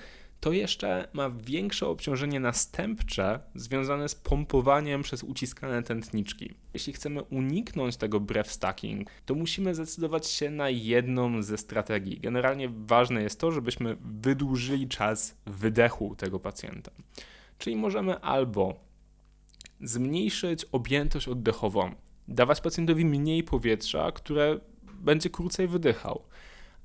to 0.44 0.52
jeszcze 0.52 1.08
ma 1.12 1.30
większe 1.30 1.86
obciążenie 1.86 2.40
następcze 2.40 3.40
związane 3.54 4.08
z 4.08 4.14
pompowaniem 4.14 5.02
przez 5.02 5.22
uciskane 5.22 5.82
tętniczki. 5.82 6.54
Jeśli 6.74 6.92
chcemy 6.92 7.22
uniknąć 7.22 7.96
tego 7.96 8.20
breath 8.20 8.50
stacking, 8.50 9.10
to 9.26 9.34
musimy 9.34 9.74
zdecydować 9.74 10.26
się 10.26 10.50
na 10.50 10.70
jedną 10.70 11.42
ze 11.42 11.58
strategii. 11.58 12.20
Generalnie 12.20 12.68
ważne 12.68 13.22
jest 13.22 13.40
to, 13.40 13.52
żebyśmy 13.52 13.96
wydłużyli 14.00 14.88
czas 14.88 15.36
wydechu 15.46 16.16
tego 16.16 16.40
pacjenta. 16.40 16.90
Czyli 17.58 17.76
możemy 17.76 18.20
albo 18.20 18.80
zmniejszyć 19.80 20.64
objętość 20.72 21.28
oddechową, 21.28 21.94
dawać 22.28 22.60
pacjentowi 22.60 23.04
mniej 23.04 23.42
powietrza, 23.42 24.12
które 24.12 24.60
będzie 24.94 25.30
krócej 25.30 25.68
wydychał. 25.68 26.24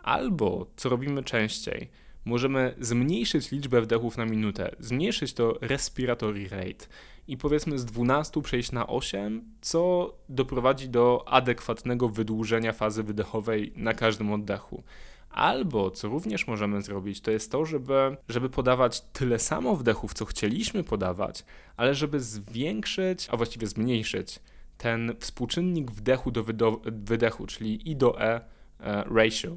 Albo, 0.03 0.67
co 0.75 0.89
robimy 0.89 1.23
częściej, 1.23 1.89
możemy 2.25 2.75
zmniejszyć 2.79 3.51
liczbę 3.51 3.81
wdechów 3.81 4.17
na 4.17 4.25
minutę, 4.25 4.75
zmniejszyć 4.79 5.33
to 5.33 5.53
respiratory 5.61 6.49
rate 6.49 6.85
i 7.27 7.37
powiedzmy 7.37 7.79
z 7.79 7.85
12 7.85 8.41
przejść 8.41 8.71
na 8.71 8.87
8, 8.87 9.43
co 9.61 10.13
doprowadzi 10.29 10.89
do 10.89 11.25
adekwatnego 11.27 12.09
wydłużenia 12.09 12.73
fazy 12.73 13.03
wydechowej 13.03 13.73
na 13.75 13.93
każdym 13.93 14.33
oddechu. 14.33 14.83
Albo, 15.29 15.91
co 15.91 16.07
również 16.07 16.47
możemy 16.47 16.81
zrobić, 16.81 17.21
to 17.21 17.31
jest 17.31 17.51
to, 17.51 17.65
żeby, 17.65 18.17
żeby 18.29 18.49
podawać 18.49 19.01
tyle 19.01 19.39
samo 19.39 19.75
wdechów, 19.75 20.13
co 20.13 20.25
chcieliśmy 20.25 20.83
podawać, 20.83 21.45
ale 21.77 21.95
żeby 21.95 22.19
zwiększyć, 22.19 23.27
a 23.31 23.37
właściwie 23.37 23.67
zmniejszyć 23.67 24.39
ten 24.77 25.15
współczynnik 25.19 25.91
wdechu 25.91 26.31
do 26.31 26.43
wydechu, 26.85 27.47
czyli 27.47 27.89
I 27.91 27.95
do 27.95 28.21
E, 28.21 28.41
e 28.79 29.03
ratio. 29.03 29.55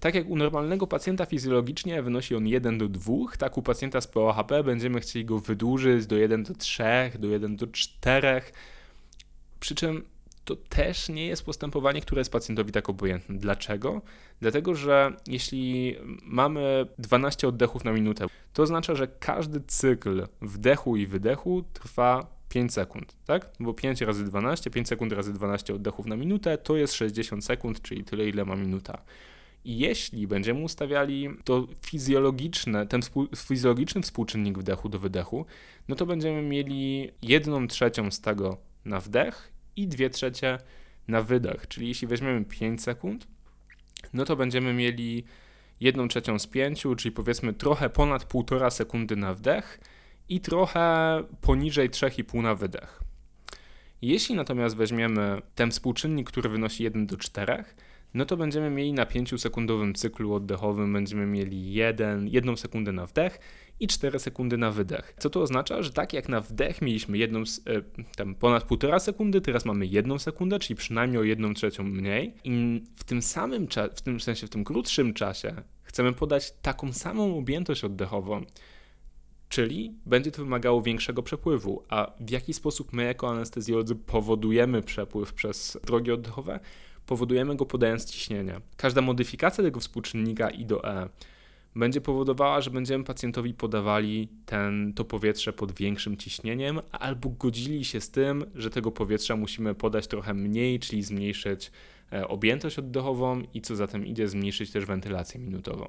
Tak 0.00 0.14
jak 0.14 0.28
u 0.28 0.36
normalnego 0.36 0.86
pacjenta 0.86 1.26
fizjologicznie 1.26 2.02
wynosi 2.02 2.34
on 2.34 2.46
1 2.46 2.78
do 2.78 2.88
2, 2.88 3.14
tak 3.38 3.58
u 3.58 3.62
pacjenta 3.62 4.00
z 4.00 4.06
POHP 4.06 4.64
będziemy 4.64 5.00
chcieli 5.00 5.24
go 5.24 5.38
wydłużyć 5.38 6.06
do 6.06 6.16
1 6.16 6.42
do 6.42 6.54
3, 6.54 6.84
do 7.18 7.28
1 7.28 7.56
do 7.56 7.66
4. 7.66 8.42
Przy 9.60 9.74
czym 9.74 10.04
to 10.44 10.56
też 10.56 11.08
nie 11.08 11.26
jest 11.26 11.44
postępowanie, 11.44 12.00
które 12.00 12.20
jest 12.20 12.32
pacjentowi 12.32 12.72
tak 12.72 12.88
obojętne. 12.88 13.38
Dlaczego? 13.38 14.02
Dlatego, 14.40 14.74
że 14.74 15.12
jeśli 15.26 15.96
mamy 16.22 16.86
12 16.98 17.48
oddechów 17.48 17.84
na 17.84 17.92
minutę, 17.92 18.26
to 18.52 18.62
oznacza, 18.62 18.94
że 18.94 19.08
każdy 19.08 19.60
cykl 19.60 20.26
wdechu 20.40 20.96
i 20.96 21.06
wydechu 21.06 21.64
trwa 21.72 22.38
5 22.48 22.74
sekund, 22.74 23.16
tak? 23.26 23.50
Bo 23.60 23.74
5 23.74 24.00
razy 24.00 24.24
12, 24.24 24.70
5 24.70 24.88
sekund 24.88 25.12
razy 25.12 25.32
12 25.32 25.74
oddechów 25.74 26.06
na 26.06 26.16
minutę 26.16 26.58
to 26.58 26.76
jest 26.76 26.94
60 26.94 27.44
sekund, 27.44 27.82
czyli 27.82 28.04
tyle, 28.04 28.28
ile 28.28 28.44
ma 28.44 28.56
minuta. 28.56 28.98
I 29.64 29.78
jeśli 29.78 30.26
będziemy 30.26 30.60
ustawiali 30.60 31.28
to 31.44 31.66
fizjologiczne, 31.86 32.86
ten 32.86 33.00
fizjologiczny 33.36 34.02
współczynnik 34.02 34.58
wdechu 34.58 34.88
do 34.88 34.98
wydechu, 34.98 35.46
no 35.88 35.96
to 35.96 36.06
będziemy 36.06 36.42
mieli 36.42 37.10
jedną 37.22 37.66
trzecią 37.66 38.10
z 38.10 38.20
tego 38.20 38.56
na 38.84 39.00
wdech 39.00 39.52
i 39.76 39.88
dwie 39.88 40.10
trzecie 40.10 40.58
na 41.08 41.22
wydech. 41.22 41.68
Czyli 41.68 41.88
jeśli 41.88 42.08
weźmiemy 42.08 42.44
5 42.44 42.82
sekund, 42.82 43.26
no 44.12 44.24
to 44.24 44.36
będziemy 44.36 44.74
mieli 44.74 45.24
jedną 45.80 46.08
trzecią 46.08 46.38
z 46.38 46.46
pięciu, 46.46 46.94
czyli 46.94 47.12
powiedzmy 47.12 47.52
trochę 47.52 47.90
ponad 47.90 48.24
półtora 48.24 48.70
sekundy 48.70 49.16
na 49.16 49.34
wdech 49.34 49.80
i 50.28 50.40
trochę 50.40 50.80
poniżej 51.40 51.90
3,5 51.90 52.42
na 52.42 52.54
wydech. 52.54 53.00
Jeśli 54.02 54.34
natomiast 54.34 54.76
weźmiemy 54.76 55.42
ten 55.54 55.70
współczynnik, 55.70 56.28
który 56.28 56.48
wynosi 56.48 56.84
1 56.84 57.06
do 57.06 57.16
4, 57.16 57.64
no 58.14 58.24
to 58.24 58.36
będziemy 58.36 58.70
mieli 58.70 58.92
na 58.92 59.04
5-sekundowym 59.04 59.94
cyklu 59.94 60.34
oddechowym 60.34 60.92
będziemy 60.92 61.26
mieli 61.26 61.72
1, 61.72 62.28
1 62.28 62.56
sekundę 62.56 62.92
na 62.92 63.06
wdech 63.06 63.38
i 63.80 63.86
4 63.86 64.18
sekundy 64.18 64.58
na 64.58 64.70
wydech. 64.70 65.14
Co 65.18 65.30
to 65.30 65.42
oznacza, 65.42 65.82
że 65.82 65.92
tak 65.92 66.12
jak 66.12 66.28
na 66.28 66.40
wdech 66.40 66.82
mieliśmy 66.82 67.18
jedną, 67.18 67.40
e, 67.40 67.44
tam 68.16 68.34
ponad 68.34 68.64
1,5 68.68 69.00
sekundy, 69.00 69.40
teraz 69.40 69.64
mamy 69.64 69.86
1 69.86 70.18
sekundę, 70.18 70.58
czyli 70.58 70.76
przynajmniej 70.76 71.20
o 71.20 71.24
1 71.24 71.54
trzecią 71.54 71.82
mniej 71.82 72.34
i 72.44 72.82
w 72.94 73.04
tym 73.04 73.22
samym 73.22 73.68
czasie, 73.68 73.94
w 73.94 74.02
tym 74.02 74.20
sensie 74.20 74.46
w 74.46 74.50
tym 74.50 74.64
krótszym 74.64 75.14
czasie 75.14 75.62
chcemy 75.82 76.12
podać 76.12 76.52
taką 76.62 76.92
samą 76.92 77.38
objętość 77.38 77.84
oddechową, 77.84 78.44
Czyli 79.48 79.94
będzie 80.06 80.30
to 80.30 80.42
wymagało 80.42 80.82
większego 80.82 81.22
przepływu. 81.22 81.82
A 81.88 82.12
w 82.20 82.30
jaki 82.30 82.54
sposób 82.54 82.92
my, 82.92 83.04
jako 83.04 83.30
anestezjolodzy, 83.30 83.96
powodujemy 83.96 84.82
przepływ 84.82 85.32
przez 85.32 85.78
drogi 85.84 86.12
oddechowe? 86.12 86.60
Powodujemy 87.08 87.56
go 87.56 87.66
podając 87.66 88.04
ciśnienie. 88.04 88.60
Każda 88.76 89.00
modyfikacja 89.00 89.64
tego 89.64 89.80
współczynnika 89.80 90.50
I 90.50 90.64
do 90.64 90.84
E 90.84 91.08
będzie 91.76 92.00
powodowała, 92.00 92.60
że 92.60 92.70
będziemy 92.70 93.04
pacjentowi 93.04 93.54
podawali 93.54 94.28
ten, 94.46 94.92
to 94.94 95.04
powietrze 95.04 95.52
pod 95.52 95.72
większym 95.72 96.16
ciśnieniem, 96.16 96.80
albo 96.92 97.28
godzili 97.28 97.84
się 97.84 98.00
z 98.00 98.10
tym, 98.10 98.44
że 98.54 98.70
tego 98.70 98.90
powietrza 98.90 99.36
musimy 99.36 99.74
podać 99.74 100.06
trochę 100.06 100.34
mniej, 100.34 100.78
czyli 100.78 101.02
zmniejszyć 101.02 101.70
e, 102.12 102.28
objętość 102.28 102.78
oddechową 102.78 103.42
i 103.54 103.60
co 103.60 103.76
za 103.76 103.86
tym 103.86 104.06
idzie, 104.06 104.28
zmniejszyć 104.28 104.70
też 104.70 104.84
wentylację 104.84 105.40
minutową. 105.40 105.88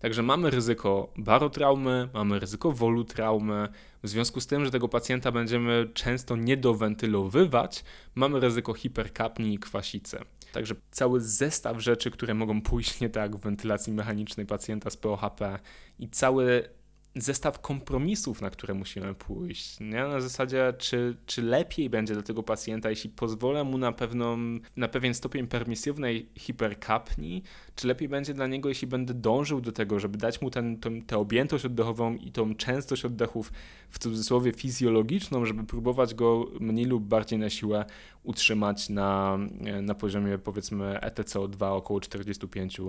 Także 0.00 0.22
mamy 0.22 0.50
ryzyko 0.50 1.12
barotraumy, 1.16 2.08
mamy 2.14 2.38
ryzyko 2.38 2.72
wolutraumy. 2.72 3.68
W 4.02 4.08
związku 4.08 4.40
z 4.40 4.46
tym, 4.46 4.64
że 4.64 4.70
tego 4.70 4.88
pacjenta 4.88 5.32
będziemy 5.32 5.88
często 5.94 6.36
niedowentylowywać, 6.36 7.84
mamy 8.14 8.40
ryzyko 8.40 8.74
hiperkapni 8.74 9.54
i 9.54 9.58
kwasicy. 9.58 10.18
Także 10.52 10.74
cały 10.90 11.20
zestaw 11.20 11.80
rzeczy, 11.80 12.10
które 12.10 12.34
mogą 12.34 12.62
pójść 12.62 13.00
nie 13.00 13.08
tak 13.08 13.36
w 13.36 13.40
wentylacji 13.40 13.92
mechanicznej 13.92 14.46
pacjenta 14.46 14.90
z 14.90 14.96
POHP 14.96 15.58
i 15.98 16.08
cały 16.08 16.68
zestaw 17.16 17.60
kompromisów, 17.60 18.42
na 18.42 18.50
które 18.50 18.74
musimy 18.74 19.14
pójść. 19.14 19.80
Nie? 19.80 20.02
Na 20.02 20.20
zasadzie, 20.20 20.74
czy, 20.78 21.16
czy 21.26 21.42
lepiej 21.42 21.90
będzie 21.90 22.14
dla 22.14 22.22
tego 22.22 22.42
pacjenta, 22.42 22.90
jeśli 22.90 23.10
pozwolę 23.10 23.64
mu 23.64 23.78
na, 23.78 23.92
pewną, 23.92 24.38
na 24.76 24.88
pewien 24.88 25.14
stopień 25.14 25.46
permisywnej 25.46 26.28
hiperkapni, 26.36 27.42
czy 27.74 27.88
lepiej 27.88 28.08
będzie 28.08 28.34
dla 28.34 28.46
niego, 28.46 28.68
jeśli 28.68 28.88
będę 28.88 29.14
dążył 29.14 29.60
do 29.60 29.72
tego, 29.72 30.00
żeby 30.00 30.18
dać 30.18 30.42
mu 30.42 30.50
ten, 30.50 30.80
ten, 30.80 31.02
tę 31.02 31.18
objętość 31.18 31.64
oddechową 31.64 32.14
i 32.14 32.32
tą 32.32 32.54
częstość 32.54 33.04
oddechów 33.04 33.52
w 33.88 33.98
cudzysłowie 33.98 34.52
fizjologiczną, 34.52 35.44
żeby 35.44 35.64
próbować 35.64 36.14
go 36.14 36.46
mniej 36.60 36.86
lub 36.86 37.04
bardziej 37.04 37.38
na 37.38 37.50
siłę 37.50 37.84
utrzymać 38.22 38.88
na, 38.88 39.38
na 39.82 39.94
poziomie 39.94 40.38
powiedzmy 40.38 40.98
ETCO2 41.02 41.76
około 41.76 42.00
45 42.00 42.80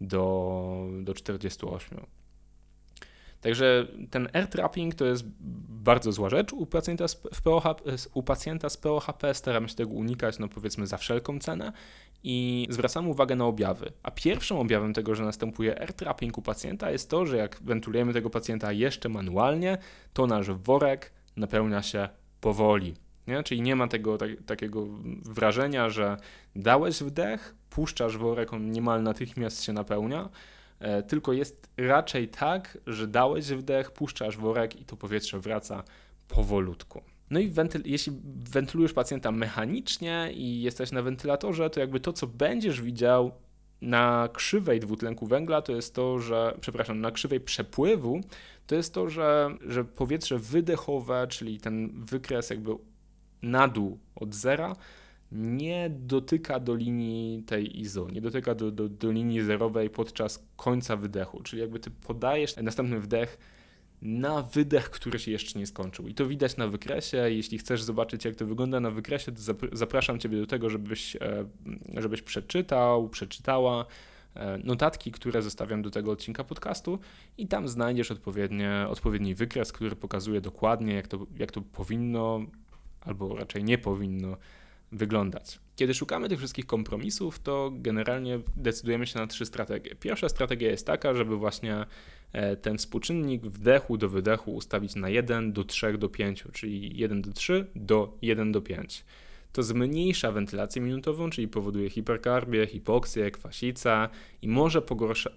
do, 0.00 0.86
do 1.02 1.14
48. 1.14 2.21
Także 3.42 3.86
ten 4.10 4.28
air 4.32 4.48
trapping 4.48 4.94
to 4.94 5.04
jest 5.04 5.24
bardzo 5.68 6.12
zła 6.12 6.28
rzecz 6.28 6.52
u 6.52 6.66
pacjenta 6.66 7.08
z, 7.08 7.16
POHP, 7.44 7.82
u 8.14 8.22
pacjenta 8.22 8.68
z 8.68 8.76
POHP. 8.76 9.34
Staramy 9.34 9.68
się 9.68 9.74
tego 9.74 9.90
unikać, 9.90 10.38
no 10.38 10.48
powiedzmy, 10.48 10.86
za 10.86 10.96
wszelką 10.96 11.38
cenę 11.38 11.72
i 12.24 12.66
zwracamy 12.70 13.08
uwagę 13.08 13.36
na 13.36 13.44
objawy. 13.44 13.92
A 14.02 14.10
pierwszym 14.10 14.56
objawem 14.56 14.94
tego, 14.94 15.14
że 15.14 15.24
następuje 15.24 15.80
air 15.80 15.92
trapping 15.92 16.38
u 16.38 16.42
pacjenta 16.42 16.90
jest 16.90 17.10
to, 17.10 17.26
że 17.26 17.36
jak 17.36 17.58
wentulujemy 17.62 18.12
tego 18.12 18.30
pacjenta 18.30 18.72
jeszcze 18.72 19.08
manualnie, 19.08 19.78
to 20.12 20.26
nasz 20.26 20.50
worek 20.50 21.12
napełnia 21.36 21.82
się 21.82 22.08
powoli. 22.40 22.94
Nie? 23.26 23.42
Czyli 23.42 23.62
nie 23.62 23.76
ma 23.76 23.88
tego 23.88 24.18
tak, 24.18 24.30
takiego 24.46 24.86
wrażenia, 25.24 25.90
że 25.90 26.16
dałeś 26.56 27.02
wdech, 27.02 27.54
puszczasz 27.70 28.16
worek, 28.16 28.52
on 28.52 28.70
niemal 28.70 29.02
natychmiast 29.02 29.64
się 29.64 29.72
napełnia, 29.72 30.28
tylko 31.08 31.32
jest 31.32 31.70
raczej 31.76 32.28
tak, 32.28 32.78
że 32.86 33.06
dałeś 33.06 33.46
wdech, 33.46 33.90
puszczasz 33.90 34.36
worek 34.36 34.80
i 34.80 34.84
to 34.84 34.96
powietrze 34.96 35.40
wraca 35.40 35.84
powolutku. 36.28 37.02
No 37.30 37.40
i 37.40 37.48
wentyl, 37.48 37.82
jeśli 37.84 38.12
wentylujesz 38.50 38.92
pacjenta 38.92 39.32
mechanicznie 39.32 40.30
i 40.34 40.62
jesteś 40.62 40.92
na 40.92 41.02
wentylatorze, 41.02 41.70
to 41.70 41.80
jakby 41.80 42.00
to, 42.00 42.12
co 42.12 42.26
będziesz 42.26 42.82
widział 42.82 43.32
na 43.80 44.28
krzywej 44.32 44.80
dwutlenku 44.80 45.26
węgla, 45.26 45.62
to 45.62 45.72
jest 45.72 45.94
to, 45.94 46.18
że, 46.18 46.56
przepraszam, 46.60 47.00
na 47.00 47.10
krzywej 47.10 47.40
przepływu, 47.40 48.20
to 48.66 48.74
jest 48.74 48.94
to, 48.94 49.08
że, 49.08 49.50
że 49.66 49.84
powietrze 49.84 50.38
wydechowe, 50.38 51.26
czyli 51.28 51.60
ten 51.60 52.04
wykres 52.04 52.50
jakby 52.50 52.70
na 53.42 53.68
dół 53.68 53.98
od 54.14 54.34
zera, 54.34 54.76
nie 55.32 55.90
dotyka 55.90 56.60
do 56.60 56.74
linii 56.74 57.42
tej 57.42 57.80
ISO, 57.80 58.08
nie 58.12 58.20
dotyka 58.20 58.54
do, 58.54 58.70
do, 58.70 58.88
do 58.88 59.10
linii 59.10 59.42
zerowej 59.42 59.90
podczas 59.90 60.46
końca 60.56 60.96
wydechu, 60.96 61.42
czyli 61.42 61.62
jakby 61.62 61.78
ty 61.80 61.90
podajesz 61.90 62.56
następny 62.56 63.00
wdech 63.00 63.38
na 64.02 64.42
wydech, 64.42 64.90
który 64.90 65.18
się 65.18 65.30
jeszcze 65.30 65.58
nie 65.58 65.66
skończył. 65.66 66.08
I 66.08 66.14
to 66.14 66.26
widać 66.26 66.56
na 66.56 66.68
wykresie. 66.68 67.16
Jeśli 67.16 67.58
chcesz 67.58 67.82
zobaczyć, 67.82 68.24
jak 68.24 68.36
to 68.36 68.46
wygląda 68.46 68.80
na 68.80 68.90
wykresie, 68.90 69.32
to 69.32 69.40
zapraszam 69.72 70.18
Ciebie 70.18 70.40
do 70.40 70.46
tego, 70.46 70.70
żebyś, 70.70 71.16
e, 71.16 71.44
żebyś 71.96 72.22
przeczytał, 72.22 73.08
przeczytała 73.08 73.86
e, 74.34 74.58
notatki, 74.58 75.12
które 75.12 75.42
zostawiam 75.42 75.82
do 75.82 75.90
tego 75.90 76.10
odcinka 76.10 76.44
podcastu 76.44 76.98
i 77.38 77.48
tam 77.48 77.68
znajdziesz 77.68 78.10
odpowiednie, 78.10 78.86
odpowiedni 78.88 79.34
wykres, 79.34 79.72
który 79.72 79.96
pokazuje 79.96 80.40
dokładnie, 80.40 80.94
jak 80.94 81.08
to, 81.08 81.26
jak 81.38 81.52
to 81.52 81.60
powinno 81.60 82.40
albo 83.00 83.36
raczej 83.36 83.64
nie 83.64 83.78
powinno 83.78 84.36
wyglądać. 84.92 85.58
Kiedy 85.76 85.94
szukamy 85.94 86.28
tych 86.28 86.38
wszystkich 86.38 86.66
kompromisów, 86.66 87.38
to 87.38 87.70
generalnie 87.74 88.40
decydujemy 88.56 89.06
się 89.06 89.18
na 89.18 89.26
trzy 89.26 89.46
strategie. 89.46 89.94
Pierwsza 89.94 90.28
strategia 90.28 90.70
jest 90.70 90.86
taka, 90.86 91.14
żeby 91.14 91.36
właśnie 91.36 91.86
e, 92.32 92.56
ten 92.56 92.78
współczynnik 92.78 93.42
wdechu 93.42 93.96
do 93.96 94.08
wydechu 94.08 94.54
ustawić 94.54 94.94
na 94.94 95.08
1 95.08 95.52
do 95.52 95.64
3 95.64 95.98
do 95.98 96.08
5, 96.08 96.44
czyli 96.52 96.98
1 96.98 97.22
do 97.22 97.32
3 97.32 97.66
do 97.76 98.18
1 98.22 98.52
do 98.52 98.60
5. 98.60 99.04
To 99.52 99.62
zmniejsza 99.62 100.32
wentylację 100.32 100.82
minutową, 100.82 101.30
czyli 101.30 101.48
powoduje 101.48 101.90
hiperkarbię, 101.90 102.66
hipoksję, 102.66 103.30
kwasicę 103.30 104.08
i 104.42 104.48
może 104.48 104.82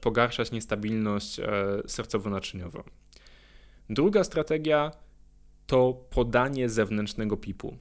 pogarszać 0.01 0.51
niestabilność 0.51 1.39
e, 1.39 1.43
sercowo-naczyniową. 1.87 2.83
Druga 3.89 4.23
strategia 4.23 4.91
to 5.67 5.93
podanie 6.09 6.69
zewnętrznego 6.69 7.37
pipu. 7.37 7.77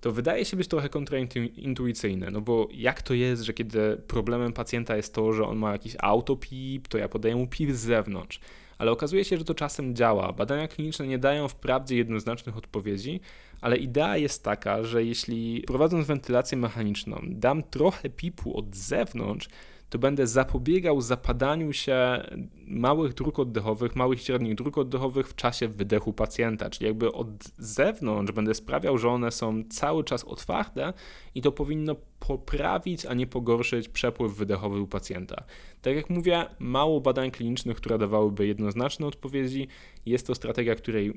To 0.00 0.12
wydaje 0.12 0.44
się 0.44 0.56
być 0.56 0.68
trochę 0.68 0.88
kontraintuicyjne, 0.88 2.30
no 2.30 2.40
bo 2.40 2.68
jak 2.72 3.02
to 3.02 3.14
jest, 3.14 3.42
że 3.42 3.52
kiedy 3.52 3.96
problemem 4.06 4.52
pacjenta 4.52 4.96
jest 4.96 5.14
to, 5.14 5.32
że 5.32 5.44
on 5.44 5.58
ma 5.58 5.72
jakiś 5.72 5.96
autopip, 5.98 6.88
to 6.88 6.98
ja 6.98 7.08
podaję 7.08 7.36
mu 7.36 7.46
pip 7.46 7.70
z 7.70 7.80
zewnątrz. 7.80 8.40
Ale 8.78 8.90
okazuje 8.90 9.24
się, 9.24 9.36
że 9.36 9.44
to 9.44 9.54
czasem 9.54 9.94
działa. 9.94 10.32
Badania 10.32 10.68
kliniczne 10.68 11.06
nie 11.06 11.18
dają 11.18 11.48
wprawdzie 11.48 11.96
jednoznacznych 11.96 12.56
odpowiedzi, 12.56 13.20
ale 13.60 13.76
idea 13.76 14.16
jest 14.16 14.44
taka, 14.44 14.82
że 14.82 15.04
jeśli 15.04 15.62
prowadząc 15.66 16.06
wentylację 16.06 16.58
mechaniczną 16.58 17.20
dam 17.26 17.62
trochę 17.62 18.10
pipu 18.10 18.58
od 18.58 18.76
zewnątrz, 18.76 19.48
to 19.90 19.98
będę 19.98 20.26
zapobiegał 20.26 21.00
zapadaniu 21.00 21.72
się 21.72 22.22
małych 22.66 23.14
dróg 23.14 23.38
oddechowych, 23.38 23.96
małych 23.96 24.20
i 24.20 24.24
średnich 24.24 24.54
dróg 24.54 24.78
oddechowych 24.78 25.28
w 25.28 25.34
czasie 25.34 25.68
wydechu 25.68 26.12
pacjenta, 26.12 26.70
czyli 26.70 26.86
jakby 26.86 27.12
od 27.12 27.28
zewnątrz 27.58 28.32
będę 28.32 28.54
sprawiał, 28.54 28.98
że 28.98 29.08
one 29.08 29.30
są 29.30 29.62
cały 29.70 30.04
czas 30.04 30.24
otwarte 30.24 30.92
i 31.34 31.42
to 31.42 31.52
powinno 31.52 31.96
poprawić, 32.20 33.06
a 33.06 33.14
nie 33.14 33.26
pogorszyć 33.26 33.88
przepływ 33.88 34.34
wydechowy 34.34 34.80
u 34.80 34.86
pacjenta. 34.86 35.44
Tak 35.82 35.96
jak 35.96 36.10
mówię, 36.10 36.46
mało 36.58 37.00
badań 37.00 37.30
klinicznych, 37.30 37.76
które 37.76 37.98
dawałyby 37.98 38.46
jednoznaczne 38.46 39.06
odpowiedzi. 39.06 39.68
Jest 40.06 40.26
to 40.26 40.34
strategia, 40.34 40.74
której 40.74 41.12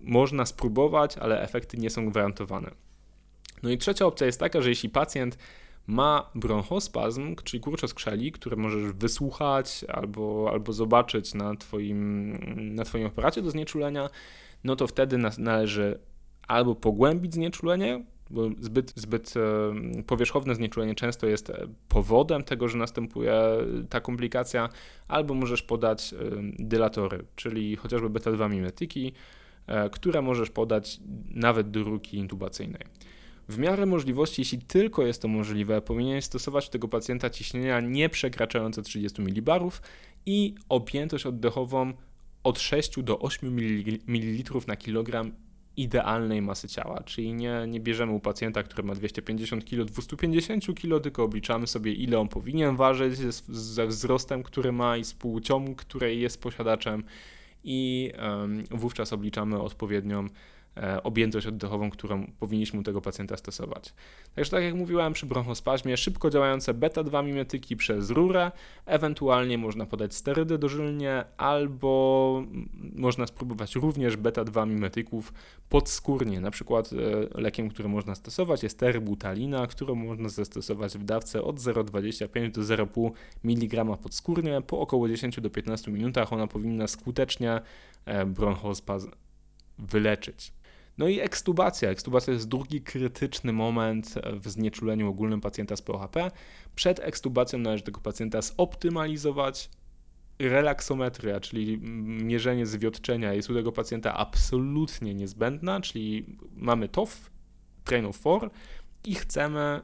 można 0.00 0.46
spróbować, 0.46 1.18
ale 1.18 1.42
efekty 1.42 1.76
nie 1.76 1.90
są 1.90 2.10
gwarantowane. 2.10 2.70
No 3.62 3.70
i 3.70 3.78
trzecia 3.78 4.06
opcja 4.06 4.26
jest 4.26 4.40
taka, 4.40 4.60
że 4.60 4.68
jeśli 4.68 4.88
pacjent 4.88 5.38
ma 5.88 6.30
bronchospazm, 6.34 7.36
czyli 7.44 7.60
kurczę 7.60 7.88
skrzeli, 7.88 8.32
które 8.32 8.56
możesz 8.56 8.92
wysłuchać 8.92 9.84
albo, 9.88 10.48
albo 10.52 10.72
zobaczyć 10.72 11.34
na 11.34 11.56
twoim, 11.56 12.38
na 12.74 12.84
twoim 12.84 13.06
aparacie 13.06 13.42
do 13.42 13.50
znieczulenia, 13.50 14.10
no 14.64 14.76
to 14.76 14.86
wtedy 14.86 15.18
należy 15.38 15.98
albo 16.48 16.74
pogłębić 16.74 17.34
znieczulenie, 17.34 18.04
bo 18.30 18.50
zbyt, 18.60 18.92
zbyt 18.96 19.34
e, 19.36 20.02
powierzchowne 20.02 20.54
znieczulenie 20.54 20.94
często 20.94 21.26
jest 21.26 21.50
e, 21.50 21.66
powodem 21.88 22.44
tego, 22.44 22.68
że 22.68 22.78
następuje 22.78 23.34
ta 23.88 24.00
komplikacja, 24.00 24.68
albo 25.08 25.34
możesz 25.34 25.62
podać 25.62 26.12
e, 26.12 26.16
dylatory, 26.58 27.24
czyli 27.36 27.76
chociażby 27.76 28.10
beta-2 28.10 28.50
mimetyki, 28.50 29.12
które 29.92 30.22
możesz 30.22 30.50
podać 30.50 31.00
nawet 31.30 31.70
do 31.70 31.82
ruki 31.82 32.16
intubacyjnej. 32.16 32.82
W 33.48 33.58
miarę 33.58 33.86
możliwości, 33.86 34.40
jeśli 34.40 34.58
tylko 34.58 35.06
jest 35.06 35.22
to 35.22 35.28
możliwe, 35.28 35.82
powinien 35.82 36.22
stosować 36.22 36.68
u 36.68 36.70
tego 36.70 36.88
pacjenta 36.88 37.30
ciśnienia 37.30 37.80
nie 37.80 38.08
przekraczające 38.08 38.82
30 38.82 39.22
mB 39.22 39.70
i 40.26 40.54
objętość 40.68 41.26
oddechową 41.26 41.92
od 42.44 42.58
6 42.60 43.02
do 43.02 43.18
8 43.18 43.56
ml 44.06 44.66
na 44.66 44.76
kilogram 44.76 45.32
idealnej 45.76 46.42
masy 46.42 46.68
ciała, 46.68 47.02
czyli 47.02 47.34
nie, 47.34 47.64
nie 47.68 47.80
bierzemy 47.80 48.12
u 48.12 48.20
pacjenta, 48.20 48.62
który 48.62 48.82
ma 48.82 48.94
250 48.94 49.64
kg, 49.64 49.84
250 49.84 50.64
kg, 50.80 51.02
tylko 51.02 51.24
obliczamy 51.24 51.66
sobie, 51.66 51.92
ile 51.92 52.18
on 52.18 52.28
powinien 52.28 52.76
ważyć 52.76 53.16
ze, 53.48 53.86
wzrostem, 53.86 54.42
który 54.42 54.72
ma 54.72 54.96
i 54.96 55.04
z 55.04 55.14
płcią, 55.14 55.74
której 55.74 56.20
jest 56.20 56.42
posiadaczem 56.42 57.04
i 57.64 58.12
um, 58.18 58.64
wówczas 58.70 59.12
obliczamy 59.12 59.60
odpowiednią 59.60 60.26
objętość 61.02 61.46
oddechową, 61.46 61.90
którą 61.90 62.26
powinniśmy 62.38 62.80
u 62.80 62.82
tego 62.82 63.00
pacjenta 63.00 63.36
stosować. 63.36 63.94
Także 64.34 64.50
tak 64.50 64.62
jak 64.62 64.74
mówiłem, 64.74 65.12
przy 65.12 65.26
bronchospazmie 65.26 65.96
szybko 65.96 66.30
działające 66.30 66.74
beta-2 66.74 67.24
mimetyki 67.24 67.76
przez 67.76 68.10
rurę, 68.10 68.52
ewentualnie 68.86 69.58
można 69.58 69.86
podać 69.86 70.14
sterydy 70.14 70.58
dożylnie, 70.58 71.24
albo 71.36 72.42
można 72.96 73.26
spróbować 73.26 73.74
również 73.74 74.16
beta-2 74.16 74.68
mimetyków 74.68 75.32
podskórnie. 75.68 76.40
Na 76.40 76.50
przykład 76.50 76.90
e, 76.92 77.40
lekiem, 77.40 77.68
który 77.68 77.88
można 77.88 78.14
stosować 78.14 78.62
jest 78.62 78.78
terbutalina, 78.78 79.66
którą 79.66 79.94
można 79.94 80.28
zastosować 80.28 80.98
w 80.98 81.04
dawce 81.04 81.42
od 81.42 81.56
0,25 81.56 82.50
do 82.50 82.60
0,5 82.60 83.10
mg 83.44 83.84
podskórnie. 83.84 84.62
Po 84.62 84.80
około 84.80 85.08
10 85.08 85.40
do 85.40 85.50
15 85.50 85.90
minutach 85.90 86.32
ona 86.32 86.46
powinna 86.46 86.86
skutecznie 86.86 87.60
e, 88.04 88.26
bronchospazm 88.26 89.10
wyleczyć. 89.78 90.52
No 90.98 91.08
i 91.08 91.20
ekstubacja. 91.20 91.90
Ekstubacja 91.90 92.32
jest 92.32 92.48
drugi 92.48 92.80
krytyczny 92.80 93.52
moment 93.52 94.14
w 94.40 94.48
znieczuleniu 94.48 95.08
ogólnym 95.08 95.40
pacjenta 95.40 95.76
z 95.76 95.82
POHP. 95.82 96.30
Przed 96.74 97.00
ekstubacją 97.00 97.58
należy 97.58 97.82
tego 97.82 98.00
pacjenta 98.00 98.42
zoptymalizować. 98.42 99.70
Relaksometria, 100.38 101.40
czyli 101.40 101.78
mierzenie 102.24 102.66
zwiotczenia 102.66 103.32
jest 103.32 103.50
u 103.50 103.54
tego 103.54 103.72
pacjenta 103.72 104.14
absolutnie 104.14 105.14
niezbędna, 105.14 105.80
czyli 105.80 106.36
mamy 106.56 106.88
TOF, 106.88 107.30
Train 107.84 108.06
of 108.06 108.18
4 108.18 108.50
i 109.04 109.14
chcemy 109.14 109.80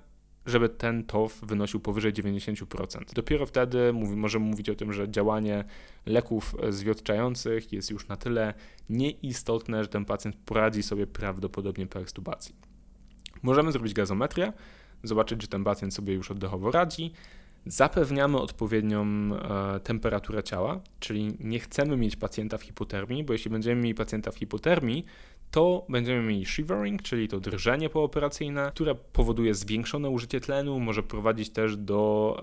żeby 0.46 0.68
ten 0.68 1.04
TOF 1.04 1.40
wynosił 1.42 1.80
powyżej 1.80 2.12
90%. 2.12 3.14
Dopiero 3.14 3.46
wtedy 3.46 3.92
mówi, 3.92 4.16
możemy 4.16 4.46
mówić 4.46 4.70
o 4.70 4.74
tym, 4.74 4.92
że 4.92 5.10
działanie 5.10 5.64
leków 6.06 6.56
zwiotczających 6.68 7.72
jest 7.72 7.90
już 7.90 8.08
na 8.08 8.16
tyle 8.16 8.54
nieistotne, 8.90 9.82
że 9.82 9.88
ten 9.88 10.04
pacjent 10.04 10.36
poradzi 10.36 10.82
sobie 10.82 11.06
prawdopodobnie 11.06 11.86
po 11.86 12.00
ekstubacji. 12.00 12.54
Możemy 13.42 13.72
zrobić 13.72 13.94
gazometrię, 13.94 14.52
zobaczyć, 15.02 15.40
czy 15.40 15.48
ten 15.48 15.64
pacjent 15.64 15.94
sobie 15.94 16.14
już 16.14 16.30
oddechowo 16.30 16.70
radzi. 16.70 17.12
Zapewniamy 17.66 18.38
odpowiednią 18.38 19.04
e, 19.04 19.80
temperaturę 19.80 20.42
ciała, 20.42 20.80
czyli 21.00 21.36
nie 21.40 21.60
chcemy 21.60 21.96
mieć 21.96 22.16
pacjenta 22.16 22.58
w 22.58 22.62
hipotermii, 22.62 23.24
bo 23.24 23.32
jeśli 23.32 23.50
będziemy 23.50 23.82
mieli 23.82 23.94
pacjenta 23.94 24.30
w 24.30 24.36
hipotermii, 24.36 25.04
to 25.50 25.86
będziemy 25.88 26.22
mieli 26.22 26.46
shivering, 26.46 27.02
czyli 27.02 27.28
to 27.28 27.40
drżenie 27.40 27.88
pooperacyjne, 27.88 28.70
które 28.74 28.94
powoduje 28.94 29.54
zwiększone 29.54 30.10
użycie 30.10 30.40
tlenu, 30.40 30.80
może 30.80 31.02
prowadzić 31.02 31.50
też 31.50 31.76
do, 31.76 32.42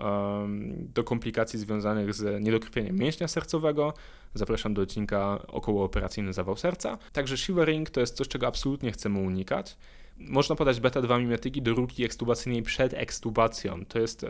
do 0.93 1.03
komplikacji 1.03 1.59
związanych 1.59 2.13
z 2.13 2.43
niedokrwieniem 2.43 2.95
mięśnia 2.95 3.27
sercowego. 3.27 3.93
Zapraszam 4.33 4.73
do 4.73 4.81
odcinka 4.81 5.39
okołooperacyjny 5.47 6.33
zawał 6.33 6.57
serca. 6.57 6.97
Także 7.13 7.37
shivering 7.37 7.89
to 7.89 7.99
jest 7.99 8.15
coś, 8.15 8.27
czego 8.27 8.47
absolutnie 8.47 8.91
chcemy 8.91 9.19
unikać. 9.19 9.77
Można 10.17 10.55
podać 10.55 10.79
beta-2 10.79 11.19
mimetyki 11.19 11.61
do 11.61 11.73
rurki 11.73 12.03
ekstubacyjnej 12.03 12.63
przed 12.63 12.93
ekstubacją. 12.93 13.85
To 13.85 13.99
jest, 13.99 14.25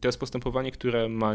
to 0.00 0.08
jest 0.08 0.20
postępowanie, 0.20 0.72
które 0.72 1.08
ma 1.08 1.34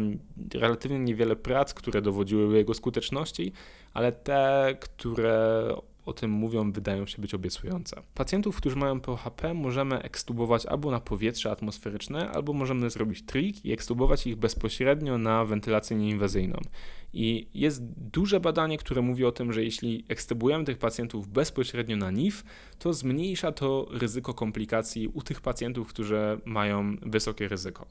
relatywnie 0.53 0.99
niewiele 0.99 1.35
prac, 1.35 1.73
które 1.73 2.01
dowodziły 2.01 2.57
jego 2.57 2.73
skuteczności, 2.73 3.53
ale 3.93 4.11
te, 4.11 4.75
które 4.79 5.67
o 6.05 6.13
tym 6.13 6.31
mówią, 6.31 6.71
wydają 6.71 7.05
się 7.05 7.21
być 7.21 7.33
obiecujące. 7.33 8.01
Pacjentów, 8.13 8.57
którzy 8.57 8.75
mają 8.75 8.99
POHP, 8.99 9.53
możemy 9.53 10.01
ekstubować 10.01 10.65
albo 10.65 10.91
na 10.91 10.99
powietrze 10.99 11.51
atmosferyczne, 11.51 12.29
albo 12.29 12.53
możemy 12.53 12.89
zrobić 12.89 13.25
trik 13.25 13.65
i 13.65 13.71
ekstubować 13.71 14.27
ich 14.27 14.35
bezpośrednio 14.35 15.17
na 15.17 15.45
wentylację 15.45 15.97
nieinwazyjną. 15.97 16.57
I 17.13 17.47
jest 17.53 17.83
duże 18.13 18.39
badanie, 18.39 18.77
które 18.77 19.01
mówi 19.01 19.25
o 19.25 19.31
tym, 19.31 19.53
że 19.53 19.63
jeśli 19.63 20.05
ekstubujemy 20.09 20.65
tych 20.65 20.77
pacjentów 20.77 21.27
bezpośrednio 21.27 21.97
na 21.97 22.11
NIF, 22.11 22.43
to 22.79 22.93
zmniejsza 22.93 23.51
to 23.51 23.87
ryzyko 23.91 24.33
komplikacji 24.33 25.07
u 25.07 25.21
tych 25.21 25.41
pacjentów, 25.41 25.87
którzy 25.87 26.39
mają 26.45 26.91
wysokie 27.01 27.47
ryzyko. 27.47 27.87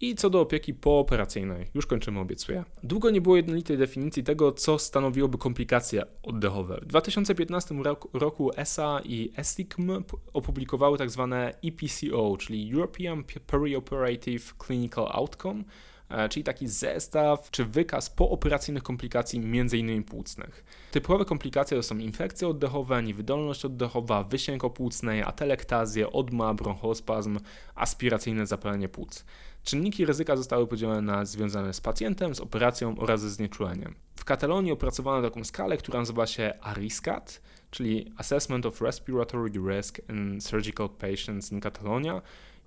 I 0.00 0.14
co 0.14 0.30
do 0.30 0.40
opieki 0.40 0.74
pooperacyjnej, 0.74 1.66
już 1.74 1.86
kończymy, 1.86 2.20
obiecuję. 2.20 2.64
Długo 2.82 3.10
nie 3.10 3.20
było 3.20 3.36
jednolitej 3.36 3.78
definicji 3.78 4.24
tego, 4.24 4.52
co 4.52 4.78
stanowiłoby 4.78 5.38
komplikacje 5.38 6.02
oddechowe. 6.22 6.78
W 6.82 6.86
2015 6.86 7.74
roku, 8.12 8.50
ESA 8.56 9.00
i 9.04 9.32
ESICM 9.36 9.90
opublikowały 10.32 10.98
tak 10.98 11.10
zwane 11.10 11.54
EPCO, 11.64 12.36
czyli 12.36 12.72
European 12.72 13.24
Perioperative 13.46 14.54
Clinical 14.66 15.08
Outcome, 15.12 15.64
E, 16.08 16.28
czyli 16.28 16.44
taki 16.44 16.68
zestaw 16.68 17.50
czy 17.50 17.64
wykaz 17.64 18.10
pooperacyjnych 18.10 18.82
komplikacji 18.82 19.38
m.in. 19.38 20.04
płucnych. 20.04 20.64
Typowe 20.90 21.24
komplikacje 21.24 21.76
to 21.76 21.82
są 21.82 21.98
infekcje 21.98 22.48
oddechowe, 22.48 23.02
niewydolność 23.02 23.64
oddechowa, 23.64 24.22
wysięg 24.22 24.64
opłucnej, 24.64 25.22
atelektazje, 25.22 26.12
odma, 26.12 26.54
bronchospazm, 26.54 27.38
aspiracyjne 27.74 28.46
zapalenie 28.46 28.88
płuc. 28.88 29.24
Czynniki 29.66 30.04
ryzyka 30.04 30.36
zostały 30.36 30.66
podzielone 30.66 31.02
na 31.02 31.24
związane 31.24 31.74
z 31.74 31.80
pacjentem, 31.80 32.34
z 32.34 32.40
operacją 32.40 32.98
oraz 32.98 33.20
ze 33.20 33.30
znieczuleniem. 33.30 33.94
W 34.16 34.24
Katalonii 34.24 34.72
opracowano 34.72 35.28
taką 35.28 35.44
skalę, 35.44 35.76
która 35.76 35.98
nazywa 35.98 36.26
się 36.26 36.54
ARISCAT, 36.60 37.42
czyli 37.70 38.12
Assessment 38.16 38.66
of 38.66 38.80
Respiratory 38.80 39.50
Risk 39.68 40.00
in 40.08 40.40
Surgical 40.40 40.88
Patients 40.88 41.52
in 41.52 41.60
Catalonia 41.60 42.22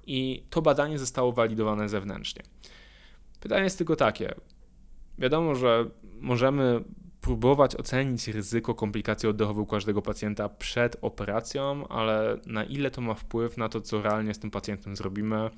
i 0.07 0.43
to 0.49 0.62
badanie 0.62 0.99
zostało 0.99 1.31
walidowane 1.31 1.89
zewnętrznie. 1.89 2.43
Pytanie 3.39 3.63
jest 3.63 3.77
tylko 3.77 3.95
takie. 3.95 4.35
Wiadomo, 5.17 5.55
że 5.55 5.89
możemy 6.19 6.83
próbować 7.21 7.75
ocenić 7.75 8.27
ryzyko 8.27 8.75
komplikacji 8.75 9.29
oddechowych 9.29 9.63
u 9.63 9.67
każdego 9.67 10.01
pacjenta 10.01 10.49
przed 10.49 10.97
operacją, 11.01 11.88
ale 11.88 12.38
na 12.45 12.63
ile 12.63 12.91
to 12.91 13.01
ma 13.01 13.13
wpływ 13.13 13.57
na 13.57 13.69
to, 13.69 13.81
co 13.81 14.01
realnie 14.01 14.33
z 14.33 14.39
tym 14.39 14.51
pacjentem 14.51 14.95
zrobimy, 14.95 15.49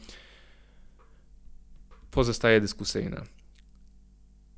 pozostaje 2.11 2.61
dyskusyjne. 2.61 3.21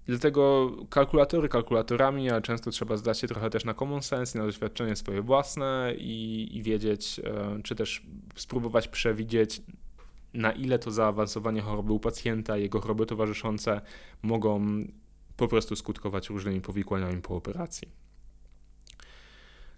Dlatego 0.05 0.71
kalkulatory 0.89 1.49
kalkulatorami, 1.49 2.29
ale 2.29 2.41
często 2.41 2.71
trzeba 2.71 2.97
zdać 2.97 3.19
się 3.19 3.27
trochę 3.27 3.49
też 3.49 3.65
na 3.65 3.73
common 3.73 4.01
sense, 4.01 4.39
na 4.39 4.45
doświadczenie 4.45 4.95
swoje 4.95 5.21
własne 5.21 5.93
i, 5.97 6.49
i 6.57 6.63
wiedzieć, 6.63 7.21
e, 7.23 7.61
czy 7.63 7.75
też 7.75 8.05
spróbować 8.35 8.87
przewidzieć, 8.87 9.61
na 10.33 10.51
ile 10.51 10.79
to 10.79 10.91
zaawansowanie 10.91 11.61
choroby 11.61 11.93
u 11.93 11.99
pacjenta, 11.99 12.57
jego 12.57 12.81
choroby 12.81 13.05
towarzyszące 13.05 13.81
mogą 14.21 14.65
po 15.37 15.47
prostu 15.47 15.75
skutkować 15.75 16.29
różnymi 16.29 16.61
powikłaniami 16.61 17.21
po 17.21 17.35
operacji. 17.35 17.87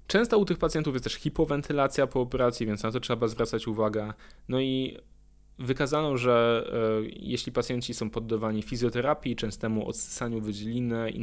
Często 0.08 0.38
u 0.38 0.46
tych 0.46 0.58
pacjentów 0.58 0.94
jest 0.94 1.04
też 1.04 1.14
hipowentylacja 1.14 2.08
po 2.08 2.22
operacji, 2.22 2.66
więc 2.66 2.84
na 2.84 2.92
to 2.92 3.00
trzeba 3.00 3.28
zwracać 3.28 3.68
uwagę. 3.68 4.14
No 4.50 4.60
i 4.60 4.98
wykazano, 5.60 6.18
że 6.18 6.66
e, 6.74 7.10
jeśli 7.20 7.52
pacjenci 7.52 7.94
są 7.94 8.10
poddawani 8.10 8.62
fizjoterapii, 8.62 9.36
częstemu 9.36 9.88
odsysaniu 9.88 10.42
wydzieliny 10.42 11.10
i 11.10 11.20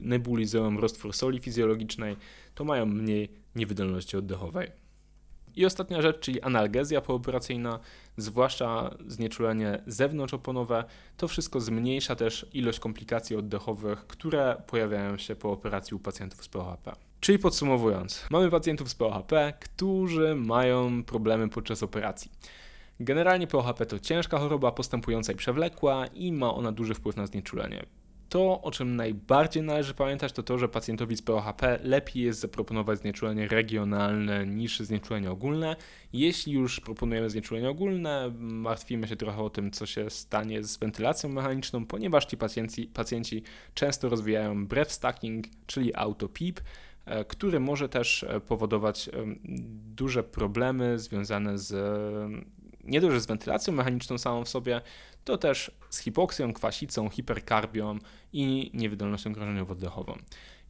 nebulizują 0.00 0.80
roztwór 0.80 1.12
soli 1.12 1.38
fizjologicznej, 1.38 2.16
to 2.54 2.64
mają 2.64 2.86
mniej 2.86 3.28
niewydolności 3.54 4.16
oddechowej. 4.16 4.70
I 5.56 5.66
ostatnia 5.66 6.02
rzecz, 6.02 6.20
czyli 6.20 6.42
analgezja 6.42 7.00
pooperacyjna, 7.00 7.80
zwłaszcza 8.16 8.96
znieczulenie 9.06 9.82
zewnątrzoponowe, 9.86 10.84
to 11.16 11.28
wszystko 11.28 11.60
zmniejsza 11.60 12.16
też 12.16 12.46
ilość 12.52 12.80
komplikacji 12.80 13.36
oddechowych, 13.36 14.06
które 14.06 14.62
pojawiają 14.66 15.18
się 15.18 15.36
po 15.36 15.52
operacji 15.52 15.94
u 15.94 15.98
pacjentów 15.98 16.44
z 16.44 16.48
POHP. 16.48 16.92
Czyli 17.20 17.38
podsumowując, 17.38 18.26
mamy 18.30 18.50
pacjentów 18.50 18.90
z 18.90 18.94
POHP, 18.94 19.52
którzy 19.60 20.34
mają 20.34 21.04
problemy 21.04 21.48
podczas 21.48 21.82
operacji. 21.82 22.30
Generalnie 23.00 23.46
POHP 23.46 23.86
to 23.86 23.98
ciężka 23.98 24.38
choroba 24.38 24.72
postępująca 24.72 25.32
i 25.32 25.36
przewlekła 25.36 26.06
i 26.06 26.32
ma 26.32 26.54
ona 26.54 26.72
duży 26.72 26.94
wpływ 26.94 27.16
na 27.16 27.26
znieczulenie. 27.26 27.86
To, 28.28 28.62
o 28.62 28.70
czym 28.70 28.96
najbardziej 28.96 29.62
należy 29.62 29.94
pamiętać, 29.94 30.32
to 30.32 30.42
to, 30.42 30.58
że 30.58 30.68
pacjentowi 30.68 31.16
z 31.16 31.22
POHP 31.22 31.78
lepiej 31.82 32.22
jest 32.22 32.40
zaproponować 32.40 32.98
znieczulenie 32.98 33.48
regionalne 33.48 34.46
niż 34.46 34.80
znieczulenie 34.80 35.30
ogólne. 35.30 35.76
Jeśli 36.12 36.52
już 36.52 36.80
proponujemy 36.80 37.30
znieczulenie 37.30 37.70
ogólne, 37.70 38.32
martwimy 38.38 39.08
się 39.08 39.16
trochę 39.16 39.42
o 39.42 39.50
tym, 39.50 39.70
co 39.70 39.86
się 39.86 40.10
stanie 40.10 40.64
z 40.64 40.76
wentylacją 40.76 41.30
mechaniczną, 41.30 41.86
ponieważ 41.86 42.26
ci 42.26 42.36
pacjenci, 42.36 42.86
pacjenci 42.86 43.42
często 43.74 44.08
rozwijają 44.08 44.66
breath 44.66 44.92
stacking, 44.92 45.46
czyli 45.66 45.94
auto-PEEP, 45.94 46.60
e, 47.04 47.24
który 47.24 47.60
może 47.60 47.88
też 47.88 48.22
e, 48.22 48.40
powodować 48.40 49.10
duże 49.94 50.24
problemy 50.24 50.98
związane 50.98 51.58
z 51.58 51.72
nie 52.86 53.20
z 53.20 53.26
wentylacją 53.26 53.72
mechaniczną 53.72 54.18
samą 54.18 54.44
w 54.44 54.48
sobie, 54.48 54.80
to 55.24 55.38
też 55.38 55.70
z 55.90 55.98
hipoksją, 55.98 56.52
kwasicą, 56.52 57.08
hiperkarbią 57.08 57.98
i 58.32 58.70
niewydolnością 58.74 59.32
krążeniowo-oddechową. 59.32 60.18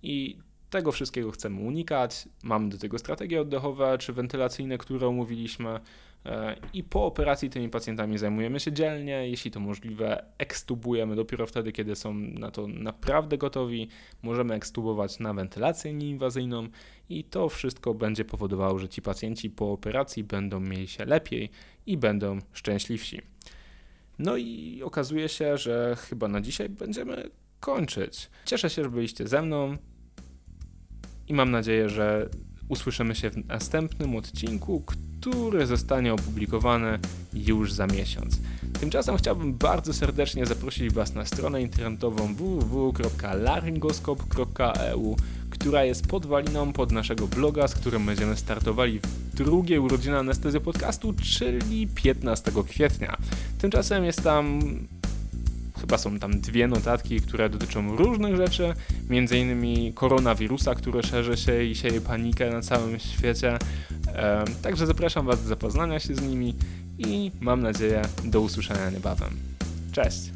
I 0.02 0.38
tego 0.70 0.92
wszystkiego 0.92 1.30
chcemy 1.30 1.60
unikać. 1.60 2.28
Mamy 2.42 2.68
do 2.68 2.78
tego 2.78 2.98
strategie 2.98 3.40
oddechowe 3.40 3.98
czy 3.98 4.12
wentylacyjne, 4.12 4.78
które 4.78 5.08
omówiliśmy. 5.08 5.80
E, 6.26 6.56
I 6.72 6.84
po 6.84 7.06
operacji 7.06 7.50
tymi 7.50 7.68
pacjentami 7.68 8.18
zajmujemy 8.18 8.60
się 8.60 8.72
dzielnie. 8.72 9.28
Jeśli 9.28 9.50
to 9.50 9.60
możliwe, 9.60 10.24
ekstubujemy 10.38 11.16
dopiero 11.16 11.46
wtedy, 11.46 11.72
kiedy 11.72 11.96
są 11.96 12.14
na 12.14 12.50
to 12.50 12.66
naprawdę 12.66 13.38
gotowi. 13.38 13.88
Możemy 14.22 14.54
ekstubować 14.54 15.18
na 15.18 15.34
wentylację 15.34 15.94
nieinwazyjną 15.94 16.68
i 17.08 17.24
to 17.24 17.48
wszystko 17.48 17.94
będzie 17.94 18.24
powodowało, 18.24 18.78
że 18.78 18.88
ci 18.88 19.02
pacjenci 19.02 19.50
po 19.50 19.72
operacji 19.72 20.24
będą 20.24 20.60
mieli 20.60 20.88
się 20.88 21.04
lepiej 21.04 21.50
i 21.86 21.96
będą 21.96 22.38
szczęśliwsi. 22.52 23.20
No 24.18 24.36
i 24.36 24.82
okazuje 24.84 25.28
się, 25.28 25.58
że 25.58 25.96
chyba 25.98 26.28
na 26.28 26.40
dzisiaj 26.40 26.68
będziemy 26.68 27.30
kończyć. 27.60 28.30
Cieszę 28.44 28.70
się, 28.70 28.82
że 28.82 28.90
byliście 28.90 29.28
ze 29.28 29.42
mną 29.42 29.76
i 31.28 31.34
mam 31.34 31.50
nadzieję, 31.50 31.88
że 31.88 32.28
usłyszymy 32.68 33.14
się 33.14 33.30
w 33.30 33.46
następnym 33.46 34.16
odcinku, 34.16 34.82
który 34.86 35.66
zostanie 35.66 36.14
opublikowany 36.14 36.98
już 37.34 37.72
za 37.72 37.86
miesiąc. 37.86 38.40
Tymczasem 38.80 39.16
chciałbym 39.16 39.54
bardzo 39.54 39.94
serdecznie 39.94 40.46
zaprosić 40.46 40.92
Was 40.92 41.14
na 41.14 41.24
stronę 41.24 41.62
internetową 41.62 42.34
www.laryngoskop.eu, 42.34 45.16
która 45.50 45.84
jest 45.84 46.06
podwaliną 46.06 46.72
pod 46.72 46.92
naszego 46.92 47.26
bloga, 47.26 47.68
z 47.68 47.74
którym 47.74 48.06
będziemy 48.06 48.36
startowali 48.36 49.00
w 49.00 49.34
drugie 49.34 49.80
urodziny 49.80 50.18
Anestezja 50.18 50.60
Podcastu, 50.60 51.14
czyli 51.22 51.86
15 51.86 52.52
kwietnia. 52.68 53.16
Tymczasem 53.58 54.04
jest 54.04 54.22
tam 54.22 54.60
chyba 55.80 55.98
są 55.98 56.18
tam 56.18 56.40
dwie 56.40 56.68
notatki, 56.68 57.20
które 57.20 57.48
dotyczą 57.48 57.96
różnych 57.96 58.36
rzeczy, 58.36 58.74
między 59.08 59.38
innymi 59.38 59.92
koronawirusa, 59.94 60.74
który 60.74 61.02
szerzy 61.02 61.36
się 61.36 61.64
i 61.64 61.74
sieje 61.74 62.00
panikę 62.00 62.50
na 62.50 62.62
całym 62.62 62.98
świecie. 62.98 63.58
Także 64.62 64.86
zapraszam 64.86 65.26
Was 65.26 65.42
do 65.42 65.48
zapoznania 65.48 66.00
się 66.00 66.14
z 66.14 66.22
nimi 66.22 66.54
i 66.98 67.32
mam 67.40 67.62
nadzieję 67.62 68.02
do 68.24 68.40
usłyszenia 68.40 68.90
niebawem. 68.90 69.30
Cześć! 69.92 70.32